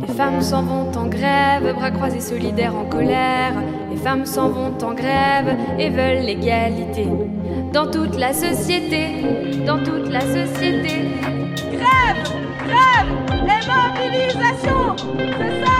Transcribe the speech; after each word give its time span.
Les 0.00 0.14
femmes 0.14 0.40
s'en 0.40 0.62
vont 0.62 0.90
en 0.96 1.06
grève, 1.06 1.74
bras 1.74 1.90
croisés 1.90 2.20
solidaires 2.20 2.76
en 2.76 2.84
colère. 2.84 3.52
Les 3.90 3.96
femmes 3.96 4.24
s'en 4.26 4.48
vont 4.48 4.76
en 4.82 4.94
grève 4.94 5.56
et 5.78 5.90
veulent 5.90 6.24
l'égalité. 6.24 7.06
Dans 7.72 7.90
toute 7.90 8.16
la 8.16 8.32
société, 8.32 9.24
dans 9.66 9.82
toute 9.82 10.08
la 10.08 10.20
société. 10.20 11.08
Grève 11.72 12.22
Grève 12.66 13.10
Les 13.42 13.62
mobilisations 13.66 14.96
C'est 15.18 15.64
ça 15.64 15.78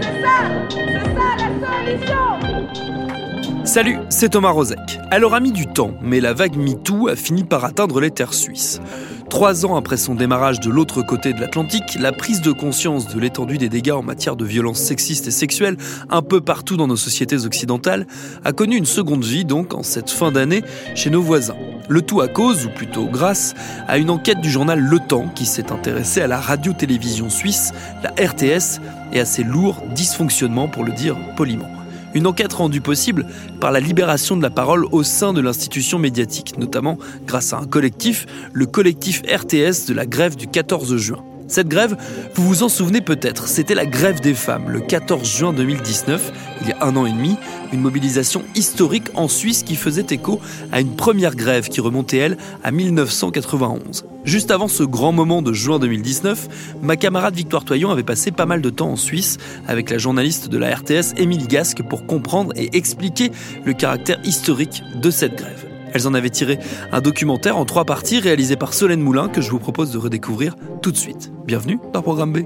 C'est 0.00 0.22
ça 0.22 0.38
C'est 0.70 1.14
ça 1.14 1.28
la 1.38 1.48
solution 1.66 3.25
Salut, 3.66 3.98
c'est 4.10 4.28
Thomas 4.28 4.52
Rozek. 4.52 5.00
Elle 5.10 5.24
aura 5.24 5.40
mis 5.40 5.50
du 5.50 5.66
temps, 5.66 5.92
mais 6.00 6.20
la 6.20 6.32
vague 6.32 6.56
MeToo 6.56 7.08
a 7.08 7.16
fini 7.16 7.42
par 7.42 7.64
atteindre 7.64 8.00
les 8.00 8.12
terres 8.12 8.32
suisses. 8.32 8.80
Trois 9.28 9.66
ans 9.66 9.74
après 9.74 9.96
son 9.96 10.14
démarrage 10.14 10.60
de 10.60 10.70
l'autre 10.70 11.02
côté 11.02 11.32
de 11.32 11.40
l'Atlantique, 11.40 11.98
la 11.98 12.12
prise 12.12 12.40
de 12.42 12.52
conscience 12.52 13.08
de 13.08 13.18
l'étendue 13.18 13.58
des 13.58 13.68
dégâts 13.68 13.90
en 13.90 14.04
matière 14.04 14.36
de 14.36 14.44
violences 14.44 14.78
sexistes 14.78 15.26
et 15.26 15.32
sexuelles 15.32 15.76
un 16.10 16.22
peu 16.22 16.40
partout 16.40 16.76
dans 16.76 16.86
nos 16.86 16.96
sociétés 16.96 17.44
occidentales 17.44 18.06
a 18.44 18.52
connu 18.52 18.76
une 18.76 18.86
seconde 18.86 19.24
vie 19.24 19.44
donc 19.44 19.74
en 19.74 19.82
cette 19.82 20.10
fin 20.10 20.30
d'année 20.30 20.62
chez 20.94 21.10
nos 21.10 21.20
voisins. 21.20 21.56
Le 21.88 22.02
tout 22.02 22.20
à 22.20 22.28
cause, 22.28 22.66
ou 22.66 22.70
plutôt 22.70 23.06
grâce, 23.06 23.54
à 23.88 23.98
une 23.98 24.10
enquête 24.10 24.40
du 24.40 24.50
journal 24.50 24.78
Le 24.78 25.00
Temps 25.00 25.28
qui 25.34 25.44
s'est 25.44 25.72
intéressé 25.72 26.20
à 26.20 26.28
la 26.28 26.38
radio-télévision 26.38 27.30
suisse, 27.30 27.72
la 28.04 28.10
RTS, 28.10 28.80
et 29.12 29.20
à 29.20 29.24
ses 29.24 29.42
lourds 29.42 29.82
dysfonctionnements 29.92 30.68
pour 30.68 30.84
le 30.84 30.92
dire 30.92 31.16
poliment. 31.36 31.75
Une 32.16 32.26
enquête 32.26 32.54
rendue 32.54 32.80
possible 32.80 33.26
par 33.60 33.70
la 33.72 33.78
libération 33.78 34.38
de 34.38 34.42
la 34.42 34.48
parole 34.48 34.86
au 34.90 35.02
sein 35.02 35.34
de 35.34 35.42
l'institution 35.42 35.98
médiatique, 35.98 36.56
notamment 36.56 36.96
grâce 37.26 37.52
à 37.52 37.58
un 37.58 37.66
collectif, 37.66 38.24
le 38.54 38.64
collectif 38.64 39.20
RTS 39.20 39.86
de 39.86 39.92
la 39.92 40.06
grève 40.06 40.34
du 40.34 40.46
14 40.46 40.96
juin. 40.96 41.22
Cette 41.48 41.68
grève, 41.68 41.96
vous 42.34 42.46
vous 42.46 42.62
en 42.64 42.68
souvenez 42.68 43.00
peut-être, 43.00 43.46
c'était 43.46 43.74
la 43.74 43.86
grève 43.86 44.20
des 44.20 44.34
femmes 44.34 44.68
le 44.68 44.80
14 44.80 45.28
juin 45.28 45.52
2019, 45.52 46.32
il 46.62 46.68
y 46.68 46.72
a 46.72 46.84
un 46.84 46.96
an 46.96 47.06
et 47.06 47.12
demi, 47.12 47.36
une 47.72 47.80
mobilisation 47.80 48.42
historique 48.54 49.08
en 49.14 49.28
Suisse 49.28 49.62
qui 49.62 49.76
faisait 49.76 50.06
écho 50.10 50.40
à 50.72 50.80
une 50.80 50.96
première 50.96 51.36
grève 51.36 51.68
qui 51.68 51.80
remontait, 51.80 52.16
elle, 52.16 52.36
à 52.64 52.72
1991. 52.72 54.04
Juste 54.24 54.50
avant 54.50 54.66
ce 54.66 54.82
grand 54.82 55.12
moment 55.12 55.40
de 55.40 55.52
juin 55.52 55.78
2019, 55.78 56.48
ma 56.82 56.96
camarade 56.96 57.36
Victoire 57.36 57.64
Toyon 57.64 57.90
avait 57.90 58.02
passé 58.02 58.32
pas 58.32 58.46
mal 58.46 58.60
de 58.60 58.70
temps 58.70 58.90
en 58.90 58.96
Suisse 58.96 59.38
avec 59.68 59.90
la 59.90 59.98
journaliste 59.98 60.48
de 60.48 60.58
la 60.58 60.74
RTS 60.74 61.14
Émilie 61.16 61.46
Gasque 61.46 61.82
pour 61.82 62.06
comprendre 62.06 62.52
et 62.56 62.76
expliquer 62.76 63.30
le 63.64 63.72
caractère 63.72 64.18
historique 64.24 64.82
de 64.96 65.10
cette 65.10 65.36
grève. 65.36 65.65
Elles 65.96 66.06
en 66.06 66.12
avaient 66.12 66.28
tiré 66.28 66.58
un 66.92 67.00
documentaire 67.00 67.56
en 67.56 67.64
trois 67.64 67.86
parties 67.86 68.20
réalisé 68.20 68.56
par 68.56 68.74
Solène 68.74 69.00
Moulin 69.00 69.30
que 69.30 69.40
je 69.40 69.50
vous 69.50 69.58
propose 69.58 69.92
de 69.92 69.96
redécouvrir 69.96 70.54
tout 70.82 70.92
de 70.92 70.96
suite. 70.98 71.32
Bienvenue 71.46 71.78
dans 71.94 72.02
Programme 72.02 72.34
B. 72.34 72.40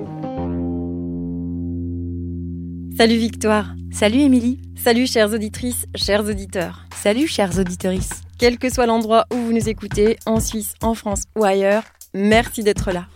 Salut 2.96 3.16
Victoire. 3.16 3.74
Salut 3.90 4.20
Émilie. 4.20 4.62
Salut 4.76 5.08
chères 5.08 5.32
auditrices, 5.32 5.86
chers 5.96 6.24
auditeurs. 6.24 6.86
Salut 7.02 7.26
chères 7.26 7.58
auditrices. 7.58 8.20
Quel 8.38 8.56
que 8.56 8.72
soit 8.72 8.86
l'endroit 8.86 9.26
où 9.34 9.36
vous 9.36 9.52
nous 9.52 9.68
écoutez, 9.68 10.16
en 10.26 10.38
Suisse, 10.38 10.74
en 10.80 10.94
France 10.94 11.24
ou 11.36 11.42
ailleurs, 11.42 11.82
merci 12.14 12.62
d'être 12.62 12.92
là. 12.92 13.06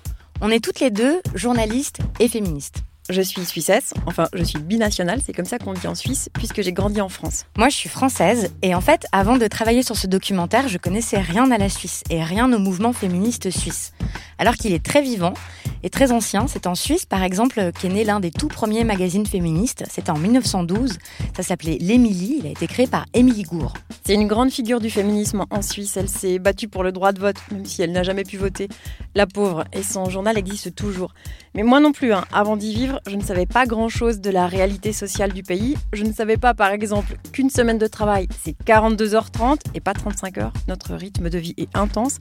On 0.41 0.50
est 0.50 0.58
toutes 0.58 0.81
les 0.81 0.91
deux 0.91 1.20
journalistes 1.37 2.00
et 2.19 2.26
féministes. 2.26 2.82
Je 3.10 3.20
suis 3.20 3.44
suissesse, 3.44 3.92
enfin 4.06 4.28
je 4.32 4.42
suis 4.42 4.59
binationale, 4.59 5.20
c'est 5.22 5.34
comme 5.34 5.44
ça 5.44 5.59
qu'on 5.59 5.75
dit 5.75 5.87
en 5.87 5.94
Suisse, 5.94 6.31
puisque 6.32 6.62
j'ai 6.62 6.72
grandi 6.72 7.03
en 7.03 7.10
France. 7.10 7.44
Moi 7.59 7.69
je 7.69 7.76
suis 7.76 7.91
française, 7.91 8.50
et 8.62 8.75
en 8.75 8.81
fait, 8.81 9.04
avant 9.12 9.37
de 9.37 9.47
travailler 9.47 9.82
sur 9.82 9.94
ce 9.94 10.06
documentaire, 10.06 10.69
je 10.69 10.78
connaissais 10.78 11.19
rien 11.19 11.50
à 11.50 11.59
la 11.59 11.69
Suisse 11.69 12.03
et 12.09 12.25
rien 12.25 12.50
au 12.50 12.59
mouvement 12.59 12.94
féministe 12.94 13.50
suisse. 13.50 13.93
Alors 14.38 14.54
qu'il 14.54 14.72
est 14.72 14.82
très 14.82 15.03
vivant 15.03 15.34
et 15.82 15.91
très 15.91 16.12
ancien, 16.12 16.47
c'est 16.48 16.66
en 16.66 16.75
Suisse 16.75 17.04
par 17.04 17.22
exemple 17.22 17.72
qu'est 17.78 17.91
né 17.91 18.04
l'un 18.04 18.20
des 18.20 18.31
tout 18.31 18.48
premiers 18.48 18.84
magazines 18.84 19.26
féministes, 19.26 19.84
c'était 19.91 20.10
en 20.10 20.19
1912, 20.19 20.97
ça 21.37 21.43
s'appelait 21.43 21.76
L'Émilie, 21.78 22.37
il 22.41 22.47
a 22.47 22.50
été 22.50 22.66
créé 22.66 22.87
par 22.87 23.04
Émilie 23.12 23.43
Gour. 23.43 23.75
C'est 24.06 24.14
une 24.14 24.26
grande 24.26 24.50
figure 24.50 24.81
du 24.81 24.88
féminisme 24.88 25.44
en 25.50 25.60
Suisse, 25.60 25.98
elle 25.98 26.09
s'est 26.09 26.38
battue 26.38 26.69
pour 26.69 26.82
le 26.82 26.91
droit 26.91 27.12
de 27.12 27.20
vote, 27.20 27.37
même 27.53 27.66
si 27.66 27.82
elle 27.82 27.93
n'a 27.93 28.03
jamais 28.03 28.25
pu 28.25 28.38
voter. 28.38 28.69
La 29.14 29.26
pauvre, 29.26 29.64
et 29.75 29.82
son 29.82 30.09
journal 30.09 30.38
existe 30.38 30.75
toujours. 30.75 31.12
Mais 31.54 31.62
moi 31.62 31.81
non 31.81 31.93
plus, 31.93 32.12
hein. 32.12 32.25
avant 32.32 32.56
d'y 32.56 32.75
vivre, 32.75 32.94
je 33.09 33.16
ne 33.16 33.22
savais 33.22 33.47
pas 33.47 33.66
grand-chose 33.66 34.21
de 34.21 34.31
la 34.31 34.47
réalité 34.47 34.93
sociale 34.93 35.32
du 35.32 35.43
pays. 35.43 35.77
Je 35.93 36.05
ne 36.05 36.12
savais 36.12 36.37
pas, 36.37 36.55
par 36.55 36.71
exemple, 36.71 37.16
qu'une 37.32 37.50
semaine 37.50 37.78
de 37.78 37.87
travail, 37.87 38.28
c'est 38.43 38.56
42h30 38.65 39.59
et 39.75 39.81
pas 39.81 39.94
35 39.94 40.38
heures. 40.38 40.53
Notre 40.69 40.94
rythme 40.94 41.31
de 41.31 41.38
vie 41.38 41.55
est 41.56 41.77
intense. 41.77 42.19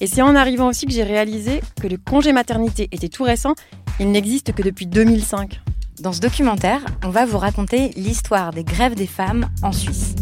Et 0.00 0.06
c'est 0.06 0.22
en 0.22 0.34
arrivant 0.34 0.68
aussi 0.68 0.86
que 0.86 0.92
j'ai 0.92 1.02
réalisé 1.02 1.60
que 1.80 1.86
le 1.86 1.96
congé 1.96 2.32
maternité 2.32 2.88
était 2.92 3.08
tout 3.08 3.24
récent. 3.24 3.54
Il 4.00 4.10
n'existe 4.10 4.52
que 4.52 4.62
depuis 4.62 4.86
2005. 4.86 5.60
Dans 6.00 6.12
ce 6.12 6.20
documentaire, 6.20 6.84
on 7.04 7.10
va 7.10 7.24
vous 7.24 7.38
raconter 7.38 7.88
l'histoire 7.96 8.52
des 8.52 8.64
grèves 8.64 8.94
des 8.94 9.06
femmes 9.06 9.48
en 9.62 9.72
Suisse. 9.72 10.14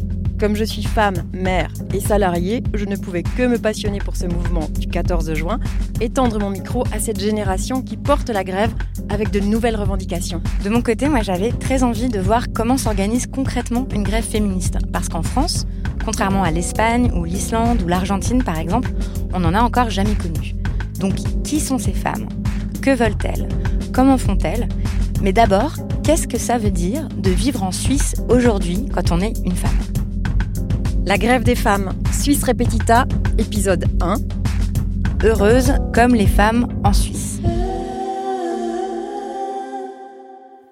Comme 0.45 0.57
je 0.57 0.65
suis 0.65 0.83
femme, 0.83 1.25
mère 1.33 1.71
et 1.95 2.01
salariée, 2.01 2.63
je 2.75 2.85
ne 2.85 2.97
pouvais 2.97 3.23
que 3.23 3.47
me 3.47 3.57
passionner 3.57 3.99
pour 3.99 4.15
ce 4.15 4.27
mouvement 4.27 4.69
du 4.79 4.89
14 4.89 5.33
juin 5.33 5.59
et 6.03 6.11
tendre 6.11 6.39
mon 6.39 6.51
micro 6.51 6.85
à 6.93 6.99
cette 6.99 7.19
génération 7.19 7.81
qui 7.81 7.97
porte 7.97 8.29
la 8.29 8.45
grève 8.45 8.71
avec 9.09 9.31
de 9.31 9.41
nouvelles 9.41 9.75
revendications. 9.75 10.43
De 10.63 10.69
mon 10.69 10.83
côté, 10.83 11.09
moi 11.09 11.23
j'avais 11.23 11.51
très 11.51 11.83
envie 11.83 12.11
de 12.11 12.21
voir 12.21 12.53
comment 12.53 12.77
s'organise 12.77 13.27
concrètement 13.27 13.89
une 13.95 14.03
grève 14.03 14.23
féministe. 14.23 14.77
Parce 14.93 15.09
qu'en 15.09 15.23
France, 15.23 15.67
contrairement 16.05 16.43
à 16.43 16.51
l'Espagne 16.51 17.11
ou 17.15 17.25
l'Islande 17.25 17.81
ou 17.81 17.89
l'Argentine 17.89 18.45
par 18.45 18.59
exemple, 18.59 18.91
on 19.33 19.41
n'en 19.41 19.55
a 19.55 19.63
encore 19.63 19.89
jamais 19.89 20.15
connu. 20.15 20.57
Donc 21.01 21.15
qui 21.43 21.59
sont 21.59 21.79
ces 21.79 21.95
femmes? 21.95 22.29
Que 22.83 22.95
veulent-elles? 22.95 23.49
Comment 23.95 24.19
font-elles? 24.19 24.69
Mais 25.23 25.33
d'abord, 25.33 25.73
qu'est-ce 26.03 26.29
que 26.29 26.37
ça 26.37 26.59
veut 26.59 26.71
dire 26.71 27.09
de 27.17 27.31
vivre 27.31 27.63
en 27.63 27.73
Suisse 27.73 28.17
aujourd'hui 28.29 28.91
quand 28.93 29.11
on 29.11 29.23
est 29.23 29.39
une 29.47 29.57
femme? 29.57 30.04
La 31.07 31.19
grève 31.19 31.45
des 31.45 31.55
femmes, 31.55 31.93
Suisse 32.13 32.43
Repetita, 32.45 33.05
épisode 33.37 33.85
1. 34.01 34.15
Heureuse 35.23 35.75
comme 35.93 36.15
les 36.15 36.27
femmes 36.27 36.67
en 36.83 36.95
Suisse. 36.95 37.41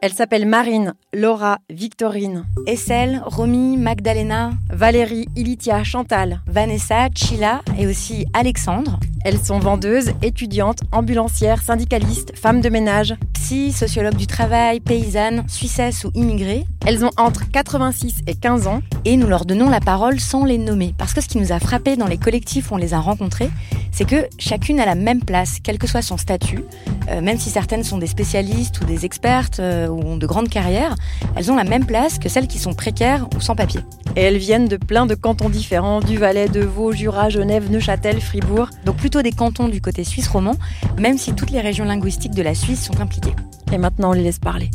Elle 0.00 0.12
s'appelle 0.12 0.46
Marine, 0.46 0.94
Laura, 1.12 1.58
Victorine, 1.70 2.44
Essel, 2.66 3.22
Romy, 3.24 3.76
Magdalena, 3.76 4.52
Valérie, 4.70 5.28
Ilitia, 5.36 5.84
Chantal. 5.84 6.40
Vanessa, 6.46 7.08
Chila 7.14 7.60
et 7.78 7.86
aussi 7.86 8.26
Alexandre. 8.32 8.98
Elles 9.24 9.38
sont 9.38 9.60
vendeuses, 9.60 10.12
étudiantes, 10.22 10.80
ambulancières, 10.90 11.62
syndicalistes, 11.62 12.36
femmes 12.36 12.60
de 12.60 12.68
ménage. 12.68 13.14
Psy, 13.42 13.72
sociologue 13.72 14.14
du 14.14 14.28
travail, 14.28 14.78
paysanne, 14.78 15.42
suissesse 15.48 16.04
ou 16.04 16.12
immigrée. 16.14 16.64
Elles 16.86 17.04
ont 17.04 17.10
entre 17.16 17.50
86 17.50 18.20
et 18.28 18.36
15 18.36 18.68
ans. 18.68 18.82
Et 19.04 19.16
nous 19.16 19.26
leur 19.26 19.46
donnons 19.46 19.68
la 19.68 19.80
parole 19.80 20.20
sans 20.20 20.44
les 20.44 20.58
nommer. 20.58 20.94
Parce 20.96 21.12
que 21.12 21.20
ce 21.20 21.26
qui 21.26 21.38
nous 21.38 21.50
a 21.50 21.58
frappé 21.58 21.96
dans 21.96 22.06
les 22.06 22.18
collectifs 22.18 22.70
où 22.70 22.74
on 22.74 22.76
les 22.76 22.94
a 22.94 23.00
rencontrées, 23.00 23.50
c'est 23.90 24.04
que 24.04 24.28
chacune 24.38 24.78
a 24.78 24.86
la 24.86 24.94
même 24.94 25.24
place, 25.24 25.58
quel 25.60 25.78
que 25.78 25.88
soit 25.88 26.02
son 26.02 26.18
statut. 26.18 26.62
Euh, 27.10 27.20
même 27.20 27.36
si 27.36 27.50
certaines 27.50 27.82
sont 27.82 27.98
des 27.98 28.06
spécialistes 28.06 28.80
ou 28.80 28.84
des 28.84 29.04
expertes 29.04 29.58
euh, 29.58 29.88
ou 29.88 30.00
ont 30.02 30.16
de 30.16 30.26
grandes 30.26 30.48
carrières, 30.48 30.94
elles 31.34 31.50
ont 31.50 31.56
la 31.56 31.64
même 31.64 31.84
place 31.84 32.20
que 32.20 32.28
celles 32.28 32.46
qui 32.46 32.58
sont 32.58 32.74
précaires 32.74 33.26
ou 33.36 33.40
sans 33.40 33.56
papier. 33.56 33.80
Et 34.14 34.20
elles 34.20 34.38
viennent 34.38 34.68
de 34.68 34.76
plein 34.76 35.06
de 35.06 35.14
cantons 35.14 35.48
différents, 35.48 36.00
du 36.00 36.16
Valais, 36.16 36.48
de 36.48 36.60
Vaud, 36.60 36.92
Jura, 36.92 37.28
Genève, 37.28 37.70
Neuchâtel, 37.70 38.20
Fribourg. 38.20 38.68
Donc 38.84 38.96
plutôt 38.96 39.22
des 39.22 39.32
cantons 39.32 39.68
du 39.68 39.80
côté 39.80 40.04
suisse 40.04 40.28
romand, 40.28 40.56
même 40.98 41.18
si 41.18 41.34
toutes 41.34 41.50
les 41.50 41.60
régions 41.60 41.84
linguistiques 41.84 42.34
de 42.34 42.42
la 42.42 42.54
Suisse 42.54 42.84
sont 42.84 43.00
impliquées. 43.00 43.31
Et 43.72 43.78
maintenant, 43.78 44.10
on 44.10 44.12
les 44.12 44.22
laisse 44.22 44.38
parler. 44.38 44.70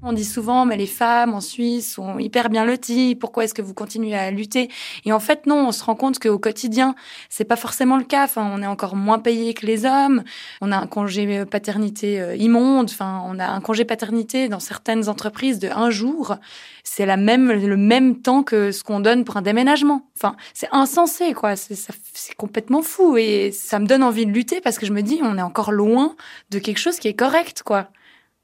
On 0.00 0.12
dit 0.12 0.24
souvent, 0.24 0.64
mais 0.64 0.76
les 0.76 0.86
femmes 0.86 1.34
en 1.34 1.40
Suisse 1.40 1.94
sont 1.94 2.20
hyper 2.20 2.50
bien 2.50 2.64
loties. 2.64 3.16
Pourquoi 3.16 3.42
est-ce 3.42 3.54
que 3.54 3.62
vous 3.62 3.74
continuez 3.74 4.14
à 4.14 4.30
lutter? 4.30 4.70
Et 5.04 5.12
en 5.12 5.18
fait, 5.18 5.46
non. 5.46 5.66
On 5.68 5.72
se 5.72 5.82
rend 5.82 5.96
compte 5.96 6.20
qu'au 6.20 6.38
quotidien, 6.38 6.94
c'est 7.28 7.44
pas 7.44 7.56
forcément 7.56 7.96
le 7.96 8.04
cas. 8.04 8.22
Enfin, 8.22 8.48
on 8.54 8.62
est 8.62 8.66
encore 8.66 8.94
moins 8.94 9.18
payé 9.18 9.54
que 9.54 9.66
les 9.66 9.84
hommes. 9.84 10.22
On 10.60 10.70
a 10.70 10.76
un 10.76 10.86
congé 10.86 11.44
paternité 11.46 12.20
euh, 12.20 12.36
immonde. 12.36 12.90
Enfin, 12.90 13.24
on 13.26 13.40
a 13.40 13.48
un 13.48 13.60
congé 13.60 13.84
paternité 13.84 14.48
dans 14.48 14.60
certaines 14.60 15.08
entreprises 15.08 15.58
de 15.58 15.68
un 15.68 15.90
jour. 15.90 16.36
C'est 16.84 17.04
la 17.04 17.16
même 17.16 17.50
le 17.50 17.76
même 17.76 18.20
temps 18.20 18.44
que 18.44 18.70
ce 18.70 18.84
qu'on 18.84 19.00
donne 19.00 19.24
pour 19.24 19.36
un 19.36 19.42
déménagement. 19.42 20.06
Enfin, 20.16 20.36
c'est 20.54 20.68
insensé, 20.70 21.34
quoi. 21.34 21.56
C'est 21.56 22.36
complètement 22.36 22.82
fou 22.82 23.16
et 23.16 23.50
ça 23.50 23.80
me 23.80 23.86
donne 23.86 24.04
envie 24.04 24.26
de 24.26 24.32
lutter 24.32 24.60
parce 24.60 24.78
que 24.78 24.86
je 24.86 24.92
me 24.92 25.02
dis, 25.02 25.18
on 25.22 25.38
est 25.38 25.42
encore 25.42 25.72
loin 25.72 26.14
de 26.50 26.60
quelque 26.60 26.78
chose 26.78 27.00
qui 27.00 27.08
est 27.08 27.14
correct, 27.14 27.64
quoi. 27.64 27.88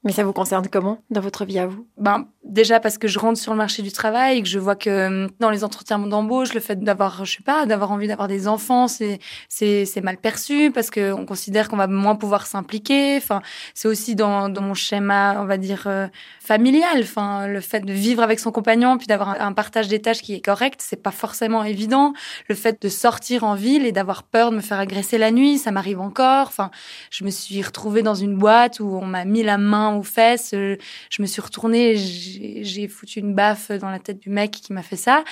Mais 0.05 0.11
ça 0.11 0.23
vous 0.23 0.33
concerne 0.33 0.67
comment 0.71 0.99
dans 1.09 1.19
votre 1.19 1.45
vie 1.45 1.57
à 1.57 1.65
vous? 1.65 1.87
Ben 1.97 2.27
déjà 2.43 2.79
parce 2.79 2.99
que 2.99 3.07
je 3.07 3.17
rentre 3.17 3.39
sur 3.39 3.51
le 3.53 3.57
marché 3.57 3.81
du 3.81 3.91
travail 3.91 4.43
que 4.43 4.47
je 4.47 4.59
vois 4.59 4.75
que 4.75 4.89
euh, 4.89 5.27
dans 5.39 5.49
les 5.49 5.63
entretiens 5.63 5.97
d'embauche, 5.97 6.53
le 6.53 6.59
fait 6.59 6.79
d'avoir, 6.79 7.25
je 7.25 7.37
sais 7.37 7.43
pas, 7.43 7.65
d'avoir 7.65 7.91
envie 7.91 8.07
d'avoir 8.07 8.27
des 8.27 8.47
enfants, 8.47 8.87
c'est 8.87 9.19
c'est 9.49 10.01
mal 10.03 10.17
perçu 10.17 10.71
parce 10.71 10.91
que 10.91 11.11
on 11.11 11.25
considère 11.25 11.69
qu'on 11.69 11.75
va 11.75 11.87
moins 11.87 12.15
pouvoir 12.15 12.45
s'impliquer. 12.45 13.17
Enfin, 13.17 13.41
c'est 13.73 13.87
aussi 13.87 14.15
dans 14.15 14.47
dans 14.47 14.61
mon 14.61 14.75
schéma, 14.75 15.37
on 15.39 15.45
va 15.45 15.57
dire 15.57 15.85
euh, 15.87 16.07
familial. 16.39 16.99
Enfin, 17.01 17.47
le 17.47 17.59
fait 17.59 17.79
de 17.79 17.91
vivre 17.91 18.21
avec 18.21 18.39
son 18.39 18.51
compagnon 18.51 18.97
puis 18.99 19.07
d'avoir 19.07 19.41
un, 19.41 19.53
partage 19.53 19.87
des 19.87 20.01
tâches 20.01 20.21
qui 20.21 20.35
est 20.35 20.45
correct, 20.45 20.81
c'est 20.83 21.01
pas 21.01 21.11
forcément 21.11 21.63
évident. 21.63 22.13
Le 22.47 22.53
fait 22.53 22.79
de 22.79 22.89
sortir 22.89 23.43
en 23.43 23.55
ville 23.55 23.87
et 23.87 23.91
d'avoir 23.91 24.21
peur 24.21 24.51
de 24.51 24.57
me 24.57 24.61
faire 24.61 24.79
agresser 24.79 25.17
la 25.17 25.31
nuit, 25.31 25.57
ça 25.57 25.71
m'arrive 25.71 25.99
encore. 25.99 26.47
Enfin, 26.47 26.69
je 27.09 27.23
me 27.23 27.31
suis 27.31 27.61
retrouvée 27.63 28.03
dans 28.03 28.15
une 28.15 28.37
boîte 28.37 28.79
où 28.79 28.99
on 29.01 29.05
m'a 29.05 29.25
mis 29.25 29.41
la 29.41 29.57
main 29.57 29.94
aux 29.97 30.03
fesses. 30.03 30.53
Euh, 30.53 30.77
je 31.09 31.21
me 31.21 31.27
suis 31.27 31.41
retournée, 31.41 31.95
j'ai 31.95 32.87
foutu 32.87 33.19
une 33.19 33.33
baffe 33.33 33.71
dans 33.71 33.89
la 33.89 33.99
tête 33.99 34.19
du 34.19 34.29
mec 34.29 34.51
qui 34.51 34.73
m'a 34.73 34.83
fait 34.83 34.95
ça, 34.95 35.23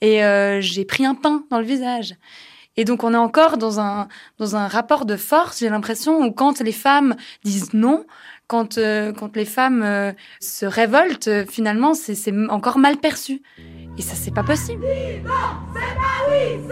et 0.00 0.24
euh, 0.24 0.60
j'ai 0.60 0.84
pris 0.84 1.04
un 1.04 1.14
pain 1.14 1.44
dans 1.50 1.58
le 1.58 1.64
visage. 1.64 2.14
Et 2.76 2.84
donc 2.84 3.04
on 3.04 3.12
est 3.12 3.18
encore 3.18 3.58
dans 3.58 3.80
un 3.80 4.08
dans 4.38 4.56
un 4.56 4.66
rapport 4.66 5.04
de 5.04 5.16
force. 5.16 5.58
J'ai 5.58 5.68
l'impression 5.68 6.22
où 6.22 6.32
quand 6.32 6.60
les 6.60 6.72
femmes 6.72 7.16
disent 7.44 7.74
non, 7.74 8.06
quand 8.46 8.78
euh, 8.78 9.12
quand 9.12 9.36
les 9.36 9.44
femmes 9.44 10.14
se 10.40 10.64
révoltent, 10.64 11.50
finalement 11.50 11.92
c'est 11.92 12.14
c'est 12.14 12.32
encore 12.48 12.78
mal 12.78 12.96
perçu. 12.96 13.42
Et 13.98 14.02
ça 14.02 14.14
c'est 14.14 14.34
pas 14.34 14.42
possible. 14.42 14.84
c'est 14.84 15.24
pas 15.24 16.30
oui. 16.30 16.62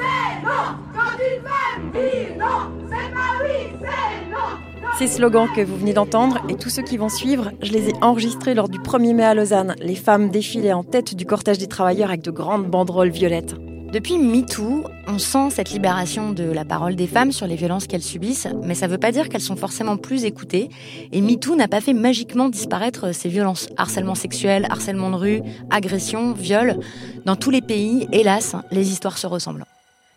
Ces 5.01 5.07
slogans 5.07 5.49
que 5.57 5.63
vous 5.63 5.79
venez 5.79 5.95
d'entendre 5.95 6.43
et 6.51 6.57
tous 6.57 6.69
ceux 6.69 6.83
qui 6.83 6.99
vont 6.99 7.09
suivre, 7.09 7.53
je 7.63 7.73
les 7.73 7.89
ai 7.89 7.95
enregistrés 8.03 8.53
lors 8.53 8.69
du 8.69 8.79
1er 8.79 9.15
mai 9.15 9.25
à 9.25 9.33
Lausanne. 9.33 9.75
Les 9.81 9.95
femmes 9.95 10.29
défilaient 10.29 10.75
en 10.75 10.85
tête 10.85 11.15
du 11.15 11.25
cortège 11.25 11.57
des 11.57 11.69
travailleurs 11.69 12.11
avec 12.11 12.21
de 12.21 12.31
grandes 12.31 12.67
banderoles 12.67 13.09
violettes. 13.09 13.55
Depuis 13.93 14.19
MeToo, 14.19 14.85
on 15.09 15.19
sent 15.19 15.51
cette 15.51 15.73
libération 15.73 16.31
de 16.31 16.45
la 16.45 16.65
parole 16.65 16.95
des 16.95 17.09
femmes 17.09 17.33
sur 17.33 17.49
les 17.49 17.57
violences 17.57 17.89
qu'elles 17.89 18.05
subissent, 18.05 18.47
mais 18.63 18.77
ça 18.77 18.87
ne 18.87 18.93
veut 18.93 18.99
pas 18.99 19.11
dire 19.11 19.29
qu'elles 19.29 19.41
sont 19.41 19.57
forcément 19.57 19.97
plus 19.97 20.25
écoutées. 20.25 20.71
Et 21.11 21.21
MeToo 21.21 21.57
n'a 21.57 21.67
pas 21.67 21.81
fait 21.81 21.93
magiquement 21.93 22.49
disparaître 22.49 23.13
ces 23.13 23.29
violences. 23.29 23.69
Harcèlement 23.77 24.15
sexuel, 24.15 24.69
harcèlement 24.71 25.11
de 25.11 25.17
rue, 25.17 25.43
agression, 25.71 26.35
viol. 26.35 26.79
Dans 27.25 27.35
tous 27.35 27.51
les 27.51 27.63
pays, 27.63 28.07
hélas, 28.13 28.55
les 28.71 28.93
histoires 28.93 29.19
se 29.19 29.27
ressemblent. 29.27 29.65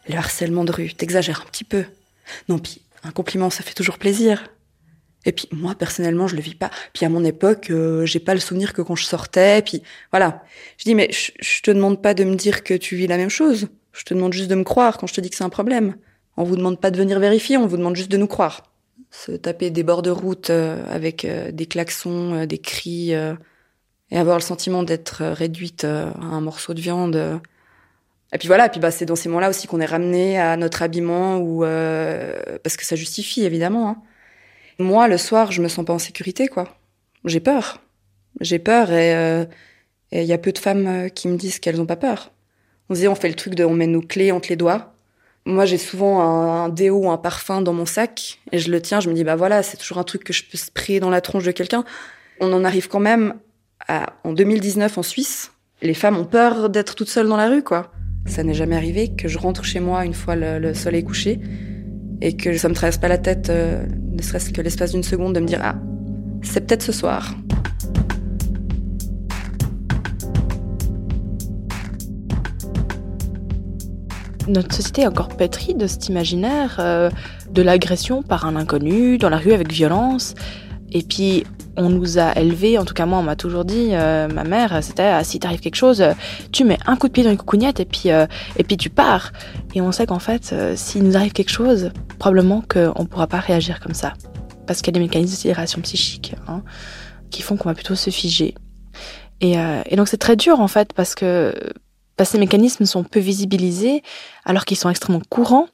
Le 0.08 0.18
harcèlement 0.18 0.66
de 0.66 0.72
rue, 0.72 0.94
t'exagères 0.94 1.42
un 1.44 1.50
petit 1.50 1.64
peu. 1.64 1.86
Non, 2.50 2.60
puis 2.60 2.80
un 3.04 3.12
compliment, 3.12 3.50
ça 3.50 3.64
fait 3.64 3.74
toujours 3.74 3.98
plaisir. 3.98 4.44
Et 5.26 5.32
puis 5.32 5.48
moi 5.52 5.76
personnellement, 5.76 6.28
je 6.28 6.36
le 6.36 6.42
vis 6.42 6.56
pas. 6.56 6.70
Puis 6.94 7.06
à 7.06 7.10
mon 7.10 7.24
époque, 7.24 7.70
euh, 7.70 8.06
j'ai 8.06 8.20
pas 8.20 8.34
le 8.34 8.40
souvenir 8.40 8.74
que 8.74 8.82
quand 8.82 8.96
je 8.96 9.06
sortais. 9.06 9.62
Puis 9.62 9.84
voilà, 10.12 10.44
je 10.78 10.84
dis 10.84 10.96
mais 10.96 11.10
je, 11.12 11.62
te 11.62 11.72
demande 11.72 12.02
pas 12.02 12.14
de 12.14 12.24
me 12.24 12.36
dire 12.36 12.64
que 12.64 12.74
tu 12.74 12.96
vis 12.96 13.08
la 13.08 13.18
même 13.18 13.30
chose. 13.30 13.68
Je 13.92 14.04
te 14.04 14.14
demande 14.14 14.34
juste 14.34 14.50
de 14.50 14.56
me 14.56 14.64
croire 14.64 14.98
quand 14.98 15.08
je 15.08 15.14
te 15.14 15.22
dis 15.22 15.30
que 15.30 15.36
c'est 15.36 15.44
un 15.44 15.50
problème. 15.50 15.96
On 16.36 16.44
vous 16.44 16.56
demande 16.56 16.80
pas 16.80 16.92
de 16.92 16.98
venir 16.98 17.20
vérifier, 17.20 17.58
on 17.58 17.68
vous 17.68 17.78
demande 17.78 17.96
juste 17.96 18.12
de 18.12 18.18
nous 18.18 18.28
croire. 18.28 18.72
Se 19.12 19.32
taper 19.32 19.70
des 19.70 19.84
bords 19.84 20.02
de 20.02 20.10
route 20.10 20.50
euh, 20.50 20.84
avec 20.90 21.26
euh, 21.26 21.52
des 21.52 21.68
klaxons, 21.68 22.46
des 22.46 22.58
cris, 22.58 23.12
et 23.12 24.18
avoir 24.18 24.38
le 24.38 24.42
sentiment 24.42 24.84
d'être 24.84 25.24
réduite 25.24 25.86
à 25.86 26.14
un 26.20 26.42
morceau 26.42 26.74
de 26.74 26.82
viande. 26.82 27.40
Et 28.34 28.38
puis 28.40 28.48
voilà, 28.48 28.68
puis 28.68 28.80
bah 28.80 28.90
c'est 28.90 29.06
dans 29.06 29.16
ces 29.16 29.30
moments-là 29.30 29.50
aussi 29.50 29.68
qu'on 29.68 29.80
est 29.80 29.86
ramené 29.86 30.40
à 30.40 30.58
notre 30.58 30.82
habillement 30.82 31.38
ou 31.38 31.62
parce 31.62 32.78
que 32.78 32.86
ça 32.86 32.96
justifie 32.96 33.44
évidemment. 33.44 33.90
Hein. 33.90 33.98
Moi, 34.80 35.08
le 35.08 35.18
soir, 35.18 35.52
je 35.52 35.62
me 35.62 35.68
sens 35.68 35.86
pas 35.86 35.94
en 35.94 36.00
sécurité, 36.00 36.48
quoi. 36.48 36.68
J'ai 37.26 37.40
peur. 37.40 37.82
J'ai 38.42 38.60
peur 38.60 38.92
et 38.92 39.10
il 40.12 40.18
euh, 40.18 40.24
y 40.24 40.34
a 40.34 40.38
peu 40.38 40.52
de 40.52 40.58
femmes 40.58 40.88
euh, 40.88 41.10
qui 41.10 41.28
me 41.28 41.38
disent 41.38 41.60
qu'elles 41.60 41.80
ont 41.80 41.86
pas 41.86 41.96
peur. 41.96 42.32
On 42.90 42.96
dit, 42.96 43.08
on 43.08 43.16
fait 43.16 43.30
le 43.30 43.36
truc 43.36 43.56
de, 43.56 43.64
on 43.64 43.74
met 43.74 43.88
nos 43.88 44.02
clés 44.02 44.32
entre 44.32 44.50
les 44.50 44.56
doigts. 44.56 44.94
Moi, 45.46 45.66
j'ai 45.66 45.78
souvent 45.78 46.22
un, 46.22 46.70
déo 46.70 47.06
ou 47.06 47.10
un 47.12 47.18
parfum 47.18 47.62
dans 47.62 47.74
mon 47.74 47.86
sac 47.86 48.40
et 48.52 48.60
je 48.60 48.72
le 48.72 48.82
tiens. 48.82 49.00
Je 49.00 49.10
me 49.10 49.14
dis, 49.14 49.24
bah 49.24 49.36
voilà, 49.36 49.62
c'est 49.62 49.78
toujours 49.78 49.98
un 49.98 50.04
truc 50.04 50.24
que 50.24 50.34
je 50.34 50.44
peux 50.44 50.58
sprayer 50.58 51.00
dans 51.00 51.10
la 51.10 51.22
tronche 51.22 51.44
de 51.44 51.52
quelqu'un. 51.52 51.84
On 52.40 52.52
en 52.54 52.64
arrive 52.64 52.88
quand 52.88 53.00
même 53.00 53.36
à, 53.88 54.14
en 54.24 54.34
2019 54.34 54.98
en 54.98 55.04
Suisse. 55.04 55.52
Les 55.82 55.94
femmes 55.94 56.18
ont 56.18 56.26
peur 56.26 56.70
d'être 56.70 56.96
toutes 56.96 57.10
seules 57.10 57.28
dans 57.28 57.38
la 57.38 57.50
rue, 57.50 57.64
quoi. 57.64 57.92
Ça 58.26 58.44
n'est 58.44 58.54
jamais 58.54 58.78
arrivé 58.78 59.14
que 59.16 59.28
je 59.28 59.38
rentre 59.38 59.66
chez 59.66 59.82
moi 59.82 60.06
une 60.06 60.14
fois 60.14 60.36
le, 60.36 60.58
le 60.60 60.74
soleil 60.74 61.04
couché 61.04 61.42
et 62.22 62.36
que 62.36 62.58
ça 62.58 62.70
me 62.70 62.74
traverse 62.74 62.98
pas 62.98 63.08
la 63.08 63.18
tête, 63.18 63.50
euh, 63.50 63.86
ne 64.12 64.22
serait-ce 64.22 64.52
que 64.52 64.62
l'espace 64.62 64.92
d'une 64.92 65.04
seconde, 65.04 65.34
de 65.34 65.40
me 65.40 65.46
dire 65.46 65.60
ah, 65.64 65.76
c'est 66.42 66.68
peut-être 66.68 66.84
ce 66.84 66.92
soir. 66.92 67.36
Notre 74.48 74.76
société 74.76 75.04
est 75.04 75.08
encore 75.08 75.30
pétrie 75.30 75.74
de 75.74 75.88
cet 75.88 76.10
imaginaire 76.10 76.76
euh, 76.80 77.10
de 77.52 77.62
l'agression 77.62 78.24
par 78.24 78.46
un 78.46 78.56
inconnu, 78.56 79.18
dans 79.18 79.30
la 79.30 79.38
rue 79.38 79.54
avec 79.54 79.72
violence. 79.72 80.36
Et 80.92 81.02
puis, 81.02 81.46
on 81.78 81.90
nous 81.90 82.20
a 82.20 82.38
élevés, 82.38 82.78
en 82.78 82.86
tout 82.86 82.94
cas 82.94 83.06
moi, 83.06 83.20
on 83.20 83.24
m'a 83.24 83.36
toujours 83.36 83.66
dit, 83.66 83.90
euh, 83.92 84.28
ma 84.28 84.44
mère, 84.44 84.84
c'était 84.84 85.04
ah, 85.04 85.24
si 85.24 85.40
t'arrive 85.40 85.60
quelque 85.60 85.76
chose, 85.76 86.04
tu 86.52 86.64
mets 86.64 86.78
un 86.86 86.96
coup 86.96 87.08
de 87.08 87.14
pied 87.14 87.24
dans 87.24 87.32
une 87.32 87.38
coucougnette 87.38 87.80
et 87.80 87.86
puis 87.86 88.12
euh, 88.12 88.26
et 88.58 88.64
puis 88.64 88.78
tu 88.78 88.90
pars. 88.90 89.32
Et 89.74 89.82
on 89.82 89.92
sait 89.92 90.06
qu'en 90.06 90.20
fait, 90.20 90.52
euh, 90.54 90.74
s'il 90.76 91.04
nous 91.04 91.18
arrive 91.18 91.34
quelque 91.34 91.52
chose, 91.52 91.92
probablement 92.20 92.62
qu'on 92.62 93.06
pourra 93.06 93.28
pas 93.28 93.40
réagir 93.40 93.80
comme 93.80 93.94
ça, 93.94 94.14
parce 94.68 94.82
qu'il 94.82 94.94
y 94.94 94.98
a 94.98 95.00
des 95.00 95.06
mécanismes 95.06 95.50
de 95.50 95.56
réaction 95.56 95.82
psychique 95.82 96.36
hein, 96.48 96.64
qui 97.32 97.42
font 97.42 97.58
qu'on 97.58 97.70
va 97.70 97.76
plutôt 97.76 97.96
se 97.96 98.10
figer. 98.10 98.56
Et, 99.42 99.56
et 99.88 99.96
donc 99.98 100.08
c'est 100.08 100.18
très 100.18 100.38
dur 100.38 100.62
en 100.62 100.70
fait 100.70 100.94
parce 100.94 101.16
que 101.16 101.54
parce 102.16 102.30
ces 102.30 102.38
mécanismes 102.38 102.86
sont 102.86 103.04
peu 103.04 103.20
visibilisés 103.20 104.04
alors 104.46 104.64
qu'ils 104.64 104.78
sont 104.78 104.90
extrêmement 104.90 105.22
courants. 105.28 105.68